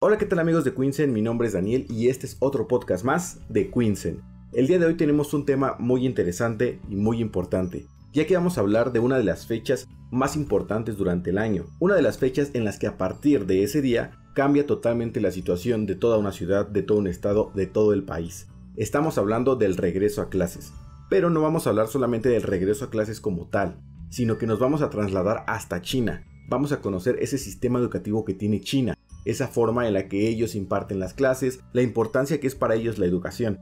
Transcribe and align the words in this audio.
Hola, 0.00 0.16
¿qué 0.16 0.26
tal 0.26 0.38
amigos 0.38 0.62
de 0.62 0.72
Quinsen? 0.72 1.12
Mi 1.12 1.22
nombre 1.22 1.48
es 1.48 1.54
Daniel 1.54 1.84
y 1.90 2.06
este 2.06 2.26
es 2.26 2.36
otro 2.38 2.68
podcast 2.68 3.04
más 3.04 3.40
de 3.48 3.68
Quinsen. 3.68 4.22
El 4.52 4.68
día 4.68 4.78
de 4.78 4.86
hoy 4.86 4.94
tenemos 4.94 5.34
un 5.34 5.44
tema 5.44 5.74
muy 5.80 6.06
interesante 6.06 6.78
y 6.88 6.94
muy 6.94 7.20
importante, 7.20 7.88
ya 8.12 8.24
que 8.24 8.36
vamos 8.36 8.56
a 8.56 8.60
hablar 8.60 8.92
de 8.92 9.00
una 9.00 9.18
de 9.18 9.24
las 9.24 9.48
fechas 9.48 9.88
más 10.12 10.36
importantes 10.36 10.96
durante 10.98 11.30
el 11.30 11.38
año, 11.38 11.64
una 11.80 11.96
de 11.96 12.02
las 12.02 12.16
fechas 12.16 12.50
en 12.54 12.64
las 12.64 12.78
que 12.78 12.86
a 12.86 12.96
partir 12.96 13.44
de 13.46 13.64
ese 13.64 13.82
día 13.82 14.12
cambia 14.36 14.66
totalmente 14.66 15.20
la 15.20 15.32
situación 15.32 15.84
de 15.84 15.96
toda 15.96 16.16
una 16.16 16.30
ciudad, 16.30 16.68
de 16.68 16.84
todo 16.84 16.98
un 16.98 17.08
estado, 17.08 17.50
de 17.56 17.66
todo 17.66 17.92
el 17.92 18.04
país. 18.04 18.46
Estamos 18.76 19.18
hablando 19.18 19.56
del 19.56 19.76
regreso 19.76 20.22
a 20.22 20.28
clases, 20.28 20.72
pero 21.10 21.28
no 21.28 21.42
vamos 21.42 21.66
a 21.66 21.70
hablar 21.70 21.88
solamente 21.88 22.28
del 22.28 22.44
regreso 22.44 22.84
a 22.84 22.90
clases 22.90 23.20
como 23.20 23.48
tal, 23.48 23.80
sino 24.10 24.38
que 24.38 24.46
nos 24.46 24.60
vamos 24.60 24.80
a 24.80 24.90
trasladar 24.90 25.42
hasta 25.48 25.82
China. 25.82 26.24
Vamos 26.48 26.70
a 26.70 26.80
conocer 26.80 27.16
ese 27.20 27.36
sistema 27.36 27.80
educativo 27.80 28.24
que 28.24 28.32
tiene 28.32 28.60
China, 28.60 28.94
esa 29.24 29.48
forma 29.48 29.86
en 29.86 29.94
la 29.94 30.08
que 30.08 30.28
ellos 30.28 30.54
imparten 30.54 31.00
las 31.00 31.14
clases, 31.14 31.60
la 31.72 31.82
importancia 31.82 32.40
que 32.40 32.46
es 32.46 32.54
para 32.54 32.74
ellos 32.74 32.98
la 32.98 33.06
educación. 33.06 33.58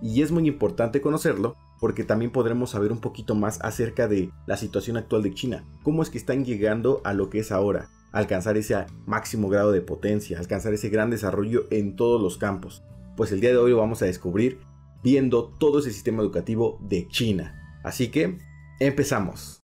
Y 0.00 0.22
es 0.22 0.32
muy 0.32 0.46
importante 0.48 1.00
conocerlo 1.00 1.56
porque 1.80 2.04
también 2.04 2.30
podremos 2.30 2.70
saber 2.70 2.92
un 2.92 3.00
poquito 3.00 3.34
más 3.34 3.58
acerca 3.62 4.06
de 4.06 4.30
la 4.46 4.56
situación 4.56 4.96
actual 4.96 5.22
de 5.22 5.34
China, 5.34 5.64
cómo 5.82 6.02
es 6.02 6.10
que 6.10 6.18
están 6.18 6.44
llegando 6.44 7.00
a 7.04 7.12
lo 7.12 7.28
que 7.28 7.40
es 7.40 7.50
ahora, 7.50 7.88
alcanzar 8.12 8.56
ese 8.56 8.86
máximo 9.06 9.48
grado 9.48 9.72
de 9.72 9.80
potencia, 9.80 10.38
alcanzar 10.38 10.74
ese 10.74 10.90
gran 10.90 11.10
desarrollo 11.10 11.66
en 11.70 11.96
todos 11.96 12.22
los 12.22 12.38
campos. 12.38 12.84
Pues 13.16 13.32
el 13.32 13.40
día 13.40 13.50
de 13.50 13.56
hoy 13.56 13.72
lo 13.72 13.78
vamos 13.78 14.00
a 14.02 14.06
descubrir 14.06 14.60
viendo 15.02 15.56
todo 15.58 15.80
ese 15.80 15.90
sistema 15.90 16.22
educativo 16.22 16.78
de 16.82 17.08
China. 17.08 17.80
Así 17.82 18.08
que, 18.08 18.38
empezamos. 18.78 19.61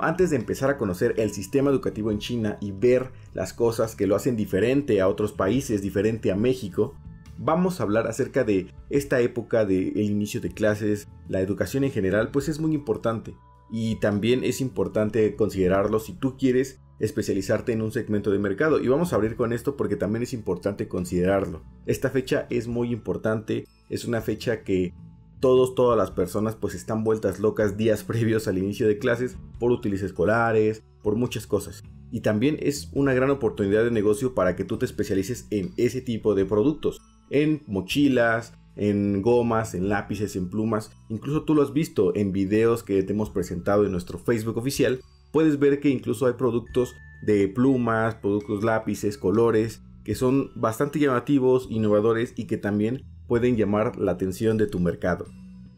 Antes 0.00 0.30
de 0.30 0.36
empezar 0.36 0.70
a 0.70 0.78
conocer 0.78 1.14
el 1.16 1.30
sistema 1.30 1.70
educativo 1.70 2.10
en 2.10 2.18
China 2.18 2.58
y 2.60 2.72
ver 2.72 3.10
las 3.34 3.52
cosas 3.52 3.96
que 3.96 4.06
lo 4.06 4.14
hacen 4.14 4.36
diferente 4.36 5.00
a 5.00 5.08
otros 5.08 5.32
países, 5.32 5.82
diferente 5.82 6.30
a 6.30 6.36
México, 6.36 6.94
vamos 7.38 7.80
a 7.80 7.84
hablar 7.84 8.06
acerca 8.06 8.44
de 8.44 8.68
esta 8.90 9.20
época 9.20 9.64
del 9.64 9.98
inicio 9.98 10.40
de 10.40 10.50
clases, 10.50 11.08
la 11.28 11.40
educación 11.40 11.84
en 11.84 11.90
general, 11.90 12.30
pues 12.30 12.48
es 12.48 12.60
muy 12.60 12.74
importante. 12.74 13.34
Y 13.72 13.96
también 13.96 14.44
es 14.44 14.60
importante 14.60 15.34
considerarlo 15.36 16.00
si 16.00 16.12
tú 16.12 16.36
quieres 16.36 16.80
especializarte 16.98 17.72
en 17.72 17.82
un 17.82 17.92
segmento 17.92 18.30
de 18.30 18.38
mercado. 18.38 18.78
Y 18.80 18.88
vamos 18.88 19.12
a 19.12 19.16
abrir 19.16 19.36
con 19.36 19.52
esto 19.52 19.76
porque 19.76 19.96
también 19.96 20.22
es 20.22 20.34
importante 20.34 20.86
considerarlo. 20.86 21.62
Esta 21.86 22.10
fecha 22.10 22.46
es 22.50 22.68
muy 22.68 22.92
importante, 22.92 23.66
es 23.88 24.04
una 24.04 24.20
fecha 24.20 24.62
que 24.62 24.92
todos, 25.40 25.74
todas 25.74 25.96
las 25.96 26.10
personas 26.10 26.54
pues 26.54 26.74
están 26.74 27.02
vueltas 27.02 27.40
locas 27.40 27.76
días 27.76 28.04
previos 28.04 28.46
al 28.48 28.58
inicio 28.58 28.86
de 28.86 28.98
clases 28.98 29.36
por 29.58 29.72
útiles 29.72 30.02
escolares, 30.02 30.82
por 31.02 31.16
muchas 31.16 31.46
cosas. 31.46 31.82
Y 32.12 32.20
también 32.20 32.56
es 32.60 32.90
una 32.92 33.14
gran 33.14 33.30
oportunidad 33.30 33.84
de 33.84 33.90
negocio 33.90 34.34
para 34.34 34.56
que 34.56 34.64
tú 34.64 34.78
te 34.78 34.84
especialices 34.84 35.46
en 35.50 35.72
ese 35.76 36.00
tipo 36.00 36.34
de 36.34 36.44
productos, 36.44 37.00
en 37.30 37.62
mochilas, 37.66 38.54
en 38.76 39.22
gomas, 39.22 39.74
en 39.74 39.88
lápices, 39.88 40.34
en 40.36 40.50
plumas. 40.50 40.90
Incluso 41.08 41.44
tú 41.44 41.54
lo 41.54 41.62
has 41.62 41.72
visto 41.72 42.14
en 42.16 42.32
videos 42.32 42.82
que 42.82 43.02
te 43.02 43.12
hemos 43.12 43.30
presentado 43.30 43.84
en 43.84 43.92
nuestro 43.92 44.18
Facebook 44.18 44.58
oficial. 44.58 45.00
Puedes 45.32 45.58
ver 45.58 45.80
que 45.80 45.90
incluso 45.90 46.26
hay 46.26 46.32
productos 46.32 46.94
de 47.22 47.46
plumas, 47.46 48.16
productos 48.16 48.64
lápices, 48.64 49.16
colores, 49.16 49.82
que 50.04 50.14
son 50.14 50.50
bastante 50.56 50.98
llamativos, 50.98 51.68
innovadores 51.70 52.32
y 52.36 52.46
que 52.46 52.56
también 52.56 53.04
pueden 53.30 53.56
llamar 53.56 53.96
la 53.96 54.10
atención 54.10 54.58
de 54.58 54.66
tu 54.66 54.80
mercado. 54.80 55.26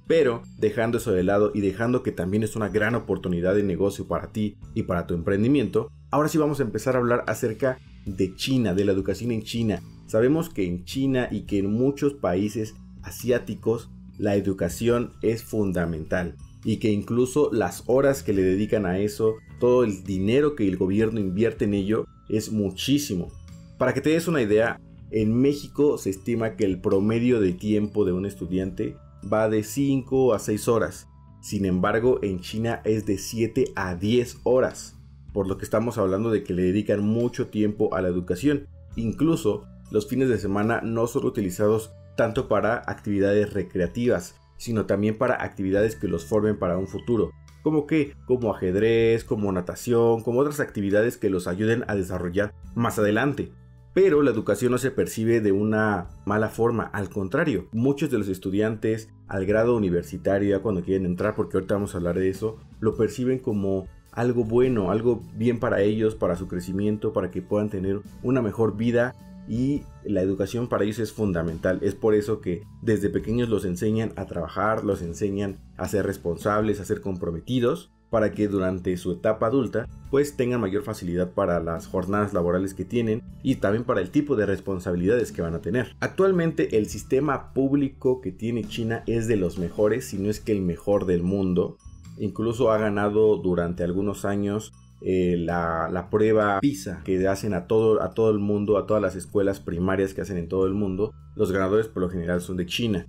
Pero 0.07 0.41
dejando 0.57 0.97
eso 0.97 1.13
de 1.13 1.23
lado 1.23 1.51
y 1.53 1.61
dejando 1.61 2.03
que 2.03 2.11
también 2.11 2.45
es 2.45 2.57
una 2.57 2.71
gran 2.71 2.95
oportunidad 2.95 3.55
de 3.55 3.63
negocio 3.63 4.09
para 4.09 4.33
ti 4.33 4.57
y 4.73 4.85
para 4.85 5.07
tu 5.07 5.13
emprendimiento, 5.13 5.91
ahora 6.11 6.31
sí 6.31 6.39
vamos 6.39 6.61
a 6.61 6.63
empezar 6.63 6.97
a 6.97 7.01
hablar 7.01 7.25
acerca 7.27 7.79
de 8.07 8.35
China, 8.37 8.73
de 8.73 8.87
la 8.87 8.93
educación 8.93 9.33
en 9.33 9.43
China. 9.43 9.83
Sabemos 10.07 10.49
que 10.49 10.67
en 10.67 10.87
China 10.87 11.29
y 11.31 11.43
que 11.43 11.59
en 11.59 11.71
muchos 11.71 12.15
países 12.15 12.75
asiáticos 13.03 13.91
la 14.17 14.35
educación 14.35 15.13
es 15.21 15.43
fundamental 15.43 16.37
y 16.65 16.79
que 16.79 16.91
incluso 16.91 17.51
las 17.53 17.83
horas 17.85 18.23
que 18.23 18.33
le 18.33 18.41
dedican 18.41 18.87
a 18.87 18.99
eso, 18.99 19.35
todo 19.61 19.85
el 19.85 20.05
dinero 20.05 20.57
que 20.57 20.67
el 20.67 20.79
gobierno 20.79 21.21
invierte 21.21 21.67
en 21.67 21.75
ello 21.75 22.07
es 22.31 22.51
muchísimo. 22.51 23.29
Para 23.77 23.93
que 23.93 24.01
te 24.01 24.09
des 24.09 24.27
una 24.27 24.41
idea, 24.41 24.81
en 25.13 25.39
México 25.39 25.99
se 25.99 26.11
estima 26.11 26.57
que 26.57 26.65
el 26.65 26.81
promedio 26.81 27.41
de 27.41 27.53
tiempo 27.53 28.05
de 28.07 28.13
un 28.13 28.25
estudiante 28.25 28.97
va 29.31 29.49
de 29.51 29.63
5 29.63 30.33
a 30.33 30.39
6 30.39 30.69
horas. 30.69 31.07
Sin 31.43 31.67
embargo, 31.67 32.19
en 32.23 32.41
China 32.41 32.81
es 32.85 33.05
de 33.05 33.19
7 33.19 33.73
a 33.77 33.95
10 33.95 34.39
horas. 34.45 34.97
Por 35.35 35.49
lo 35.49 35.59
que 35.59 35.65
estamos 35.65 35.99
hablando 35.99 36.31
de 36.31 36.43
que 36.43 36.55
le 36.55 36.63
dedican 36.63 37.01
mucho 37.01 37.49
tiempo 37.49 37.95
a 37.95 38.01
la 38.01 38.09
educación. 38.09 38.69
Incluso 38.97 39.67
los 39.91 40.09
fines 40.09 40.31
de 40.31 40.39
semana 40.39 40.81
no 40.83 41.07
son 41.07 41.27
utilizados 41.27 41.93
tanto 42.17 42.49
para 42.49 42.83
actividades 42.87 43.53
recreativas, 43.53 44.37
sino 44.57 44.87
también 44.87 45.19
para 45.19 45.43
actividades 45.43 45.95
que 45.97 46.09
los 46.09 46.25
formen 46.25 46.59
para 46.59 46.79
un 46.79 46.87
futuro. 46.87 47.33
Como 47.63 47.87
que, 47.87 48.15
como 48.27 48.55
ajedrez, 48.55 49.25
como 49.25 49.53
natación, 49.53 50.23
como 50.23 50.41
otras 50.41 50.61
actividades 50.61 51.19
que 51.19 51.31
los 51.31 51.47
ayuden 51.47 51.85
a 51.87 51.95
desarrollar 51.95 52.55
más 52.75 52.99
adelante. 52.99 53.53
Pero 53.95 54.23
la 54.23 54.31
educación 54.31 54.73
no 54.73 54.79
se 54.79 54.91
percibe 54.91 55.41
de 55.41 55.53
una 55.53 56.09
mala 56.25 56.49
forma, 56.49 56.85
al 56.85 57.11
contrario, 57.11 57.69
muchos 57.73 58.11
de 58.11 58.19
los 58.19 58.29
estudiantes 58.29 59.11
al 59.29 59.45
grado 59.45 59.77
universitario, 59.77 60.63
cuando 60.63 60.83
quieren 60.83 61.05
entrar, 61.05 61.35
porque 61.35 61.59
ahorita 61.59 61.75
vamos 61.75 61.95
a 61.95 61.99
hablar 61.99 62.19
de 62.19 62.31
eso, 62.31 62.57
lo 62.81 62.97
perciben 62.97 63.39
como 63.39 63.87
algo 64.11 64.45
bueno, 64.45 64.91
algo 64.91 65.23
bien 65.35 65.59
para 65.61 65.83
ellos, 65.83 66.15
para 66.15 66.37
su 66.37 66.49
crecimiento, 66.49 67.13
para 67.13 67.31
que 67.31 67.43
puedan 67.43 67.69
tener 67.69 68.01
una 68.23 68.41
mejor 68.41 68.77
vida 68.77 69.15
y 69.49 69.83
la 70.05 70.23
educación 70.23 70.69
para 70.69 70.85
ellos 70.85 70.99
es 70.99 71.13
fundamental. 71.13 71.79
Es 71.83 71.95
por 71.95 72.15
eso 72.15 72.41
que 72.41 72.63
desde 72.81 73.11
pequeños 73.11 73.49
los 73.49 73.65
enseñan 73.65 74.13
a 74.17 74.27
trabajar, 74.27 74.85
los 74.85 75.03
enseñan 75.03 75.59
a 75.77 75.89
ser 75.89 76.07
responsables, 76.07 76.81
a 76.81 76.85
ser 76.85 77.01
comprometidos 77.01 77.91
para 78.13 78.33
que 78.33 78.47
durante 78.47 78.95
su 78.99 79.13
etapa 79.13 79.47
adulta 79.47 79.89
pues 80.11 80.37
tengan 80.37 80.61
mayor 80.61 80.83
facilidad 80.83 81.31
para 81.31 81.61
las 81.61 81.87
jornadas 81.87 82.35
laborales 82.35 82.75
que 82.75 82.85
tienen 82.85 83.23
y 83.43 83.55
también 83.55 83.85
para 83.85 84.03
el 84.03 84.11
tipo 84.11 84.37
de 84.37 84.45
responsabilidades 84.45 85.33
que 85.33 85.41
van 85.41 85.55
a 85.55 85.63
tener. 85.63 85.97
Actualmente 85.99 86.77
el 86.77 86.91
sistema 86.91 87.55
público 87.55 88.21
que 88.21 88.31
tiene 88.31 88.65
China 88.65 89.03
es 89.07 89.29
de 89.29 89.37
los 89.37 89.59
mejores, 89.59 90.05
si 90.09 90.19
no 90.19 90.29
es 90.29 90.41
que 90.41 90.53
el 90.53 90.61
mejor 90.61 91.07
del 91.07 91.23
mundo. 91.23 91.79
Incluso 92.19 92.71
ha 92.71 92.77
ganado 92.77 93.39
durante 93.39 93.83
algunos 93.83 94.27
años 94.27 94.75
eh, 95.01 95.37
la, 95.39 95.89
la, 95.91 96.11
prueba 96.11 96.61
PISA 96.61 97.01
que 97.05 97.27
hacen 97.27 97.55
a 97.55 97.67
todo, 97.67 98.03
a 98.03 98.13
todo 98.13 98.31
el 98.31 98.39
mundo, 98.39 98.77
a 98.77 98.87
todas 98.87 99.03
las 99.03 99.17
escuelas 99.17 99.59
primarias 99.59 100.13
que 100.13 100.21
hacen 100.21 100.37
en 100.37 100.49
todo 100.49 100.67
el 100.67 100.75
mundo. 100.75 101.15
Los 101.35 101.51
ganadores 101.51 101.89
por 101.89 102.03
lo 102.03 102.11
general 102.11 102.43
son 102.43 102.59
de 102.59 102.67
China 102.67 103.07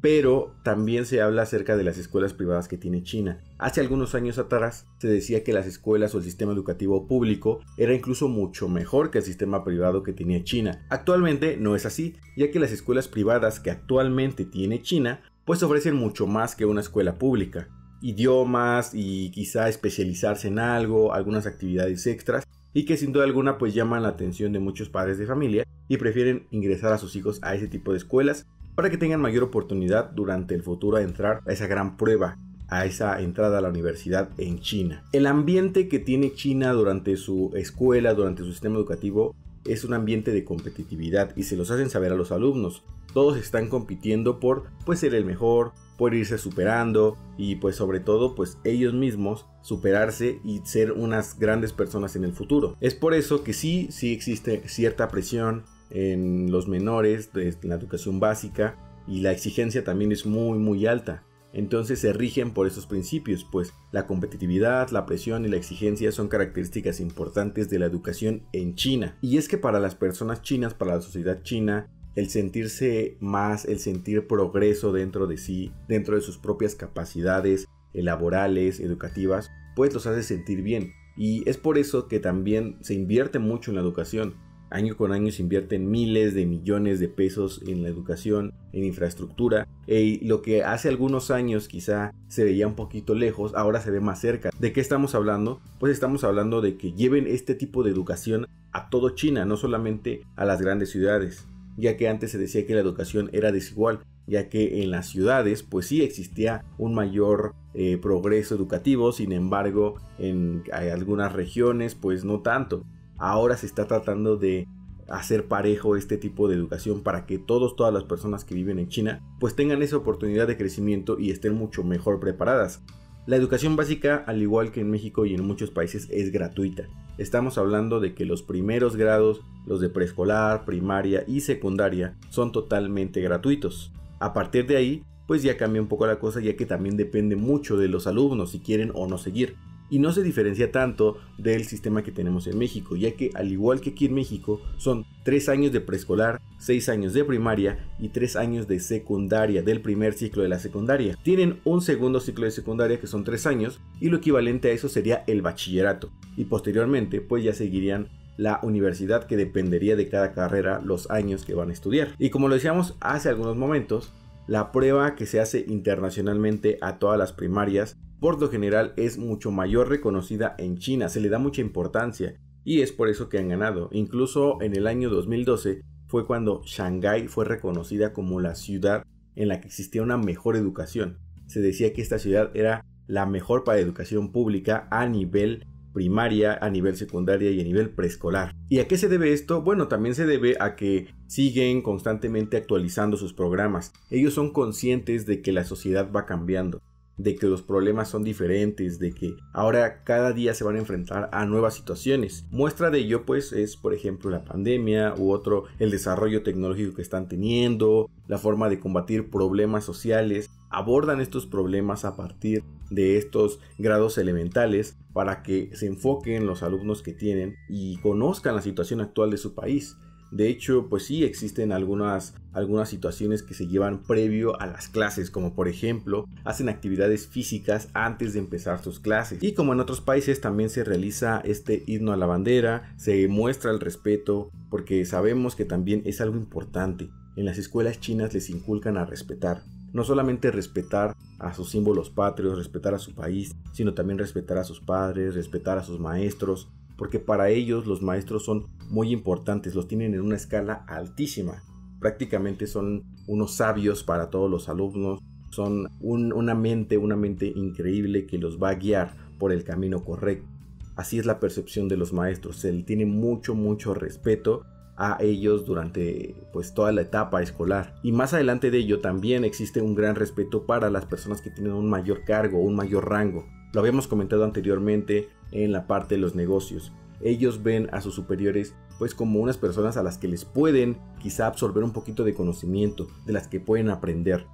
pero 0.00 0.54
también 0.62 1.04
se 1.04 1.20
habla 1.20 1.42
acerca 1.42 1.76
de 1.76 1.84
las 1.84 1.98
escuelas 1.98 2.32
privadas 2.32 2.68
que 2.68 2.78
tiene 2.78 3.02
China. 3.02 3.40
Hace 3.58 3.80
algunos 3.80 4.14
años 4.14 4.38
atrás 4.38 4.86
se 4.98 5.08
decía 5.08 5.44
que 5.44 5.52
las 5.52 5.66
escuelas 5.66 6.14
o 6.14 6.18
el 6.18 6.24
sistema 6.24 6.52
educativo 6.52 7.06
público 7.06 7.60
era 7.76 7.94
incluso 7.94 8.28
mucho 8.28 8.68
mejor 8.68 9.10
que 9.10 9.18
el 9.18 9.24
sistema 9.24 9.64
privado 9.64 10.02
que 10.02 10.12
tenía 10.12 10.42
China. 10.42 10.86
Actualmente 10.88 11.56
no 11.58 11.76
es 11.76 11.84
así, 11.84 12.16
ya 12.36 12.50
que 12.50 12.60
las 12.60 12.72
escuelas 12.72 13.08
privadas 13.08 13.60
que 13.60 13.70
actualmente 13.70 14.44
tiene 14.44 14.82
China 14.82 15.22
pues 15.44 15.62
ofrecen 15.62 15.96
mucho 15.96 16.26
más 16.26 16.54
que 16.54 16.64
una 16.64 16.80
escuela 16.80 17.16
pública. 17.18 17.68
Idiomas 18.02 18.92
y 18.94 19.30
quizá 19.30 19.68
especializarse 19.68 20.48
en 20.48 20.58
algo, 20.58 21.12
algunas 21.12 21.46
actividades 21.46 22.06
extras 22.06 22.46
y 22.72 22.84
que 22.84 22.96
sin 22.96 23.12
duda 23.12 23.24
alguna 23.24 23.58
pues 23.58 23.74
llaman 23.74 24.02
la 24.04 24.10
atención 24.10 24.52
de 24.52 24.60
muchos 24.60 24.88
padres 24.88 25.18
de 25.18 25.26
familia 25.26 25.66
y 25.88 25.96
prefieren 25.96 26.46
ingresar 26.50 26.92
a 26.92 26.98
sus 26.98 27.16
hijos 27.16 27.40
a 27.42 27.54
ese 27.54 27.66
tipo 27.66 27.90
de 27.90 27.98
escuelas 27.98 28.46
para 28.80 28.88
que 28.88 28.96
tengan 28.96 29.20
mayor 29.20 29.42
oportunidad 29.42 30.08
durante 30.12 30.54
el 30.54 30.62
futuro 30.62 30.96
a 30.96 31.02
entrar 31.02 31.42
a 31.46 31.52
esa 31.52 31.66
gran 31.66 31.98
prueba 31.98 32.38
a 32.68 32.86
esa 32.86 33.20
entrada 33.20 33.58
a 33.58 33.60
la 33.60 33.68
universidad 33.68 34.30
en 34.38 34.60
China. 34.60 35.04
El 35.12 35.26
ambiente 35.26 35.86
que 35.86 35.98
tiene 35.98 36.32
China 36.32 36.72
durante 36.72 37.18
su 37.18 37.50
escuela, 37.54 38.14
durante 38.14 38.42
su 38.42 38.52
sistema 38.52 38.76
educativo, 38.76 39.34
es 39.66 39.84
un 39.84 39.92
ambiente 39.92 40.30
de 40.30 40.44
competitividad 40.44 41.36
y 41.36 41.42
se 41.42 41.56
los 41.56 41.70
hacen 41.70 41.90
saber 41.90 42.12
a 42.12 42.14
los 42.14 42.32
alumnos. 42.32 42.82
Todos 43.12 43.36
están 43.36 43.68
compitiendo 43.68 44.40
por 44.40 44.64
pues 44.86 45.00
ser 45.00 45.14
el 45.14 45.26
mejor, 45.26 45.72
por 45.98 46.14
irse 46.14 46.38
superando 46.38 47.18
y 47.36 47.56
pues 47.56 47.76
sobre 47.76 48.00
todo 48.00 48.34
pues 48.34 48.56
ellos 48.64 48.94
mismos 48.94 49.44
superarse 49.60 50.40
y 50.42 50.60
ser 50.64 50.92
unas 50.92 51.38
grandes 51.38 51.74
personas 51.74 52.16
en 52.16 52.24
el 52.24 52.32
futuro. 52.32 52.78
Es 52.80 52.94
por 52.94 53.12
eso 53.12 53.44
que 53.44 53.52
sí, 53.52 53.88
sí 53.90 54.14
existe 54.14 54.66
cierta 54.68 55.08
presión, 55.08 55.64
en 55.90 56.50
los 56.50 56.68
menores 56.68 57.32
de 57.32 57.56
la 57.62 57.74
educación 57.76 58.20
básica 58.20 58.76
y 59.06 59.20
la 59.20 59.32
exigencia 59.32 59.84
también 59.84 60.12
es 60.12 60.26
muy 60.26 60.58
muy 60.58 60.86
alta. 60.86 61.24
Entonces 61.52 61.98
se 61.98 62.12
rigen 62.12 62.52
por 62.52 62.66
esos 62.66 62.86
principios, 62.86 63.44
pues 63.50 63.72
la 63.90 64.06
competitividad, 64.06 64.90
la 64.90 65.04
presión 65.04 65.44
y 65.44 65.48
la 65.48 65.56
exigencia 65.56 66.12
son 66.12 66.28
características 66.28 67.00
importantes 67.00 67.68
de 67.68 67.80
la 67.80 67.86
educación 67.86 68.42
en 68.52 68.76
China. 68.76 69.16
Y 69.20 69.36
es 69.36 69.48
que 69.48 69.58
para 69.58 69.80
las 69.80 69.96
personas 69.96 70.42
chinas, 70.42 70.74
para 70.74 70.94
la 70.94 71.00
sociedad 71.00 71.42
china, 71.42 71.88
el 72.14 72.28
sentirse 72.28 73.16
más, 73.20 73.64
el 73.64 73.78
sentir 73.78 74.26
progreso 74.26 74.92
dentro 74.92 75.26
de 75.26 75.38
sí, 75.38 75.72
dentro 75.88 76.14
de 76.14 76.22
sus 76.22 76.38
propias 76.38 76.74
capacidades 76.74 77.66
laborales, 77.92 78.78
educativas, 78.78 79.50
pues 79.74 79.92
los 79.94 80.06
hace 80.06 80.22
sentir 80.22 80.62
bien. 80.62 80.92
Y 81.16 81.48
es 81.48 81.56
por 81.56 81.78
eso 81.78 82.08
que 82.08 82.20
también 82.20 82.78
se 82.80 82.94
invierte 82.94 83.38
mucho 83.38 83.70
en 83.70 83.76
la 83.76 83.82
educación. 83.82 84.36
Año 84.70 84.96
con 84.96 85.10
año 85.10 85.32
se 85.32 85.42
invierten 85.42 85.90
miles 85.90 86.32
de 86.32 86.46
millones 86.46 87.00
de 87.00 87.08
pesos 87.08 87.60
en 87.66 87.82
la 87.82 87.88
educación, 87.88 88.54
en 88.72 88.84
infraestructura, 88.84 89.66
y 89.88 90.24
lo 90.24 90.42
que 90.42 90.62
hace 90.62 90.88
algunos 90.88 91.32
años 91.32 91.66
quizá 91.66 92.14
se 92.28 92.44
veía 92.44 92.68
un 92.68 92.76
poquito 92.76 93.16
lejos, 93.16 93.52
ahora 93.56 93.80
se 93.80 93.90
ve 93.90 93.98
más 94.00 94.20
cerca. 94.20 94.50
¿De 94.60 94.72
qué 94.72 94.80
estamos 94.80 95.16
hablando? 95.16 95.60
Pues 95.80 95.92
estamos 95.92 96.22
hablando 96.22 96.60
de 96.60 96.76
que 96.76 96.92
lleven 96.92 97.26
este 97.26 97.56
tipo 97.56 97.82
de 97.82 97.90
educación 97.90 98.46
a 98.70 98.90
todo 98.90 99.10
China, 99.10 99.44
no 99.44 99.56
solamente 99.56 100.22
a 100.36 100.44
las 100.44 100.62
grandes 100.62 100.90
ciudades, 100.90 101.48
ya 101.76 101.96
que 101.96 102.08
antes 102.08 102.30
se 102.30 102.38
decía 102.38 102.64
que 102.64 102.74
la 102.74 102.80
educación 102.80 103.28
era 103.32 103.50
desigual, 103.50 103.98
ya 104.28 104.48
que 104.48 104.84
en 104.84 104.92
las 104.92 105.08
ciudades 105.08 105.64
pues 105.64 105.86
sí 105.86 106.02
existía 106.02 106.64
un 106.78 106.94
mayor 106.94 107.56
eh, 107.74 107.98
progreso 108.00 108.54
educativo, 108.54 109.10
sin 109.10 109.32
embargo 109.32 109.96
en 110.20 110.62
algunas 110.72 111.32
regiones 111.32 111.96
pues 111.96 112.24
no 112.24 112.40
tanto 112.40 112.84
ahora 113.20 113.56
se 113.56 113.66
está 113.66 113.86
tratando 113.86 114.36
de 114.36 114.66
hacer 115.08 115.46
parejo 115.46 115.96
este 115.96 116.16
tipo 116.16 116.48
de 116.48 116.54
educación 116.56 117.02
para 117.02 117.26
que 117.26 117.38
todos, 117.38 117.76
todas 117.76 117.92
las 117.92 118.04
personas 118.04 118.44
que 118.44 118.54
viven 118.54 118.78
en 118.78 118.88
China 118.88 119.22
pues 119.38 119.54
tengan 119.54 119.82
esa 119.82 119.96
oportunidad 119.96 120.46
de 120.46 120.56
crecimiento 120.56 121.18
y 121.18 121.30
estén 121.30 121.54
mucho 121.54 121.84
mejor 121.84 122.18
preparadas. 122.18 122.82
La 123.26 123.36
educación 123.36 123.76
básica, 123.76 124.24
al 124.26 124.40
igual 124.40 124.72
que 124.72 124.80
en 124.80 124.90
México 124.90 125.26
y 125.26 125.34
en 125.34 125.46
muchos 125.46 125.70
países, 125.70 126.08
es 126.10 126.32
gratuita. 126.32 126.88
Estamos 127.18 127.58
hablando 127.58 128.00
de 128.00 128.14
que 128.14 128.24
los 128.24 128.42
primeros 128.42 128.96
grados, 128.96 129.42
los 129.66 129.80
de 129.80 129.90
preescolar, 129.90 130.64
primaria 130.64 131.24
y 131.28 131.42
secundaria, 131.42 132.16
son 132.30 132.50
totalmente 132.50 133.20
gratuitos. 133.20 133.92
A 134.20 134.32
partir 134.32 134.66
de 134.66 134.76
ahí, 134.76 135.04
pues 135.26 135.42
ya 135.42 135.58
cambia 135.58 135.82
un 135.82 135.88
poco 135.88 136.06
la 136.06 136.18
cosa 136.18 136.40
ya 136.40 136.56
que 136.56 136.66
también 136.66 136.96
depende 136.96 137.36
mucho 137.36 137.76
de 137.76 137.88
los 137.88 138.06
alumnos 138.06 138.52
si 138.52 138.60
quieren 138.60 138.90
o 138.94 139.06
no 139.06 139.18
seguir 139.18 139.54
y 139.90 139.98
no 139.98 140.12
se 140.12 140.22
diferencia 140.22 140.72
tanto 140.72 141.18
del 141.36 141.64
sistema 141.64 142.02
que 142.02 142.12
tenemos 142.12 142.46
en 142.46 142.58
México, 142.58 142.96
ya 142.96 143.12
que 143.12 143.30
al 143.34 143.50
igual 143.50 143.80
que 143.80 143.90
aquí 143.90 144.06
en 144.06 144.14
México 144.14 144.60
son 144.76 145.04
3 145.24 145.48
años 145.48 145.72
de 145.72 145.80
preescolar, 145.80 146.40
6 146.58 146.88
años 146.88 147.12
de 147.12 147.24
primaria 147.24 147.90
y 147.98 148.08
3 148.08 148.36
años 148.36 148.68
de 148.68 148.80
secundaria, 148.80 149.62
del 149.62 149.80
primer 149.80 150.14
ciclo 150.14 150.42
de 150.42 150.48
la 150.48 150.58
secundaria. 150.58 151.18
Tienen 151.22 151.60
un 151.64 151.82
segundo 151.82 152.20
ciclo 152.20 152.44
de 152.44 152.52
secundaria 152.52 153.00
que 153.00 153.06
son 153.06 153.24
3 153.24 153.46
años 153.46 153.80
y 154.00 154.08
lo 154.08 154.18
equivalente 154.18 154.68
a 154.68 154.72
eso 154.72 154.88
sería 154.88 155.24
el 155.26 155.42
bachillerato 155.42 156.10
y 156.36 156.44
posteriormente 156.44 157.20
pues 157.20 157.44
ya 157.44 157.52
seguirían 157.52 158.08
la 158.36 158.58
universidad 158.62 159.26
que 159.26 159.36
dependería 159.36 159.96
de 159.96 160.08
cada 160.08 160.32
carrera 160.32 160.80
los 160.82 161.10
años 161.10 161.44
que 161.44 161.54
van 161.54 161.68
a 161.68 161.74
estudiar. 161.74 162.14
Y 162.18 162.30
como 162.30 162.48
lo 162.48 162.54
decíamos 162.54 162.96
hace 163.00 163.28
algunos 163.28 163.56
momentos, 163.56 164.14
la 164.50 164.72
prueba 164.72 165.14
que 165.14 165.26
se 165.26 165.38
hace 165.38 165.64
internacionalmente 165.68 166.76
a 166.80 166.98
todas 166.98 167.16
las 167.16 167.32
primarias 167.32 167.96
por 168.18 168.40
lo 168.40 168.50
general 168.50 168.94
es 168.96 169.16
mucho 169.16 169.52
mayor 169.52 169.88
reconocida 169.88 170.56
en 170.58 170.76
China, 170.76 171.08
se 171.08 171.20
le 171.20 171.28
da 171.28 171.38
mucha 171.38 171.60
importancia 171.60 172.34
y 172.64 172.80
es 172.80 172.90
por 172.90 173.08
eso 173.08 173.28
que 173.28 173.38
han 173.38 173.48
ganado. 173.48 173.90
Incluso 173.92 174.60
en 174.60 174.74
el 174.74 174.88
año 174.88 175.08
2012 175.08 175.82
fue 176.08 176.26
cuando 176.26 176.62
Shanghái 176.64 177.28
fue 177.28 177.44
reconocida 177.44 178.12
como 178.12 178.40
la 178.40 178.56
ciudad 178.56 179.04
en 179.36 179.46
la 179.46 179.60
que 179.60 179.68
existía 179.68 180.02
una 180.02 180.16
mejor 180.16 180.56
educación. 180.56 181.20
Se 181.46 181.60
decía 181.60 181.92
que 181.92 182.02
esta 182.02 182.18
ciudad 182.18 182.50
era 182.54 182.84
la 183.06 183.26
mejor 183.26 183.62
para 183.62 183.78
educación 183.78 184.32
pública 184.32 184.88
a 184.90 185.06
nivel 185.06 185.64
primaria, 185.92 186.58
a 186.60 186.70
nivel 186.70 186.96
secundaria 186.96 187.50
y 187.50 187.60
a 187.60 187.64
nivel 187.64 187.90
preescolar. 187.90 188.54
¿Y 188.68 188.78
a 188.78 188.88
qué 188.88 188.96
se 188.96 189.08
debe 189.08 189.32
esto? 189.32 189.62
Bueno, 189.62 189.88
también 189.88 190.14
se 190.14 190.26
debe 190.26 190.56
a 190.60 190.76
que 190.76 191.08
siguen 191.26 191.82
constantemente 191.82 192.56
actualizando 192.56 193.16
sus 193.16 193.32
programas. 193.32 193.92
Ellos 194.10 194.34
son 194.34 194.52
conscientes 194.52 195.26
de 195.26 195.42
que 195.42 195.52
la 195.52 195.64
sociedad 195.64 196.10
va 196.10 196.26
cambiando 196.26 196.80
de 197.22 197.34
que 197.34 197.46
los 197.46 197.62
problemas 197.62 198.08
son 198.08 198.24
diferentes, 198.24 198.98
de 198.98 199.12
que 199.12 199.36
ahora 199.52 200.04
cada 200.04 200.32
día 200.32 200.54
se 200.54 200.64
van 200.64 200.76
a 200.76 200.80
enfrentar 200.80 201.28
a 201.32 201.44
nuevas 201.44 201.74
situaciones. 201.74 202.46
Muestra 202.50 202.90
de 202.90 203.00
ello 203.00 203.26
pues 203.26 203.52
es 203.52 203.76
por 203.76 203.92
ejemplo 203.92 204.30
la 204.30 204.44
pandemia 204.44 205.14
u 205.16 205.30
otro 205.30 205.64
el 205.78 205.90
desarrollo 205.90 206.42
tecnológico 206.42 206.94
que 206.94 207.02
están 207.02 207.28
teniendo, 207.28 208.08
la 208.26 208.38
forma 208.38 208.68
de 208.68 208.80
combatir 208.80 209.28
problemas 209.28 209.84
sociales, 209.84 210.50
abordan 210.70 211.20
estos 211.20 211.46
problemas 211.46 212.04
a 212.04 212.16
partir 212.16 212.64
de 212.90 213.16
estos 213.16 213.60
grados 213.78 214.18
elementales 214.18 214.96
para 215.12 215.42
que 215.42 215.70
se 215.74 215.86
enfoquen 215.86 216.46
los 216.46 216.62
alumnos 216.62 217.02
que 217.02 217.12
tienen 217.12 217.56
y 217.68 217.98
conozcan 217.98 218.54
la 218.54 218.62
situación 218.62 219.00
actual 219.00 219.30
de 219.30 219.36
su 219.36 219.54
país. 219.54 219.96
De 220.30 220.48
hecho, 220.48 220.86
pues 220.88 221.06
sí 221.06 221.24
existen 221.24 221.72
algunas, 221.72 222.34
algunas 222.52 222.88
situaciones 222.88 223.42
que 223.42 223.54
se 223.54 223.66
llevan 223.66 224.04
previo 224.04 224.60
a 224.60 224.66
las 224.66 224.88
clases, 224.88 225.28
como 225.28 225.54
por 225.54 225.66
ejemplo, 225.66 226.24
hacen 226.44 226.68
actividades 226.68 227.26
físicas 227.26 227.88
antes 227.94 228.32
de 228.32 228.38
empezar 228.38 228.80
sus 228.80 229.00
clases. 229.00 229.42
Y 229.42 229.54
como 229.54 229.72
en 229.72 229.80
otros 229.80 230.00
países 230.00 230.40
también 230.40 230.70
se 230.70 230.84
realiza 230.84 231.40
este 231.44 231.82
himno 231.86 232.12
a 232.12 232.16
la 232.16 232.26
bandera, 232.26 232.94
se 232.96 233.26
muestra 233.26 233.72
el 233.72 233.80
respeto, 233.80 234.52
porque 234.70 235.04
sabemos 235.04 235.56
que 235.56 235.64
también 235.64 236.02
es 236.04 236.20
algo 236.20 236.36
importante. 236.36 237.10
En 237.34 237.44
las 237.44 237.58
escuelas 237.58 237.98
chinas 237.98 238.32
les 238.32 238.50
inculcan 238.50 238.98
a 238.98 239.06
respetar. 239.06 239.64
No 239.92 240.04
solamente 240.04 240.50
respetar 240.50 241.16
a 241.38 241.54
sus 241.54 241.70
símbolos 241.70 242.10
patrios, 242.10 242.58
respetar 242.58 242.94
a 242.94 242.98
su 242.98 243.14
país, 243.14 243.54
sino 243.72 243.94
también 243.94 244.18
respetar 244.18 244.58
a 244.58 244.64
sus 244.64 244.80
padres, 244.80 245.34
respetar 245.34 245.78
a 245.78 245.82
sus 245.82 245.98
maestros, 245.98 246.68
porque 246.96 247.18
para 247.18 247.48
ellos 247.48 247.86
los 247.86 248.02
maestros 248.02 248.44
son 248.44 248.66
muy 248.90 249.10
importantes, 249.10 249.74
los 249.74 249.88
tienen 249.88 250.14
en 250.14 250.20
una 250.20 250.36
escala 250.36 250.84
altísima. 250.86 251.62
Prácticamente 251.98 252.66
son 252.66 253.04
unos 253.26 253.54
sabios 253.54 254.04
para 254.04 254.30
todos 254.30 254.50
los 254.50 254.68
alumnos, 254.68 255.20
son 255.50 255.88
una 256.00 256.54
mente, 256.54 256.98
una 256.98 257.16
mente 257.16 257.46
increíble 257.46 258.26
que 258.26 258.38
los 258.38 258.62
va 258.62 258.70
a 258.70 258.74
guiar 258.74 259.16
por 259.38 259.52
el 259.52 259.64
camino 259.64 260.04
correcto. 260.04 260.46
Así 260.94 261.18
es 261.18 261.24
la 261.24 261.40
percepción 261.40 261.88
de 261.88 261.96
los 261.96 262.12
maestros, 262.12 262.56
se 262.56 262.72
le 262.72 262.82
tiene 262.82 263.06
mucho, 263.06 263.54
mucho 263.54 263.94
respeto 263.94 264.66
a 265.00 265.16
ellos 265.20 265.64
durante 265.64 266.34
pues 266.52 266.74
toda 266.74 266.92
la 266.92 267.00
etapa 267.00 267.40
escolar. 267.40 267.94
Y 268.02 268.12
más 268.12 268.34
adelante 268.34 268.70
de 268.70 268.78
ello 268.78 269.00
también 269.00 269.44
existe 269.44 269.80
un 269.80 269.94
gran 269.94 270.14
respeto 270.14 270.66
para 270.66 270.90
las 270.90 271.06
personas 271.06 271.40
que 271.40 271.48
tienen 271.48 271.72
un 271.72 271.88
mayor 271.88 272.24
cargo, 272.24 272.58
un 272.58 272.76
mayor 272.76 273.08
rango. 273.08 273.46
Lo 273.72 273.80
habíamos 273.80 274.06
comentado 274.06 274.44
anteriormente 274.44 275.30
en 275.52 275.72
la 275.72 275.86
parte 275.86 276.16
de 276.16 276.20
los 276.20 276.34
negocios. 276.34 276.92
Ellos 277.22 277.62
ven 277.62 277.88
a 277.92 278.02
sus 278.02 278.14
superiores 278.14 278.74
pues 278.98 279.14
como 279.14 279.40
unas 279.40 279.56
personas 279.56 279.96
a 279.96 280.02
las 280.02 280.18
que 280.18 280.28
les 280.28 280.44
pueden 280.44 280.98
quizá 281.18 281.46
absorber 281.46 281.82
un 281.82 281.94
poquito 281.94 282.22
de 282.22 282.34
conocimiento, 282.34 283.08
de 283.24 283.32
las 283.32 283.48
que 283.48 283.58
pueden 283.58 283.88
aprender. 283.88 284.44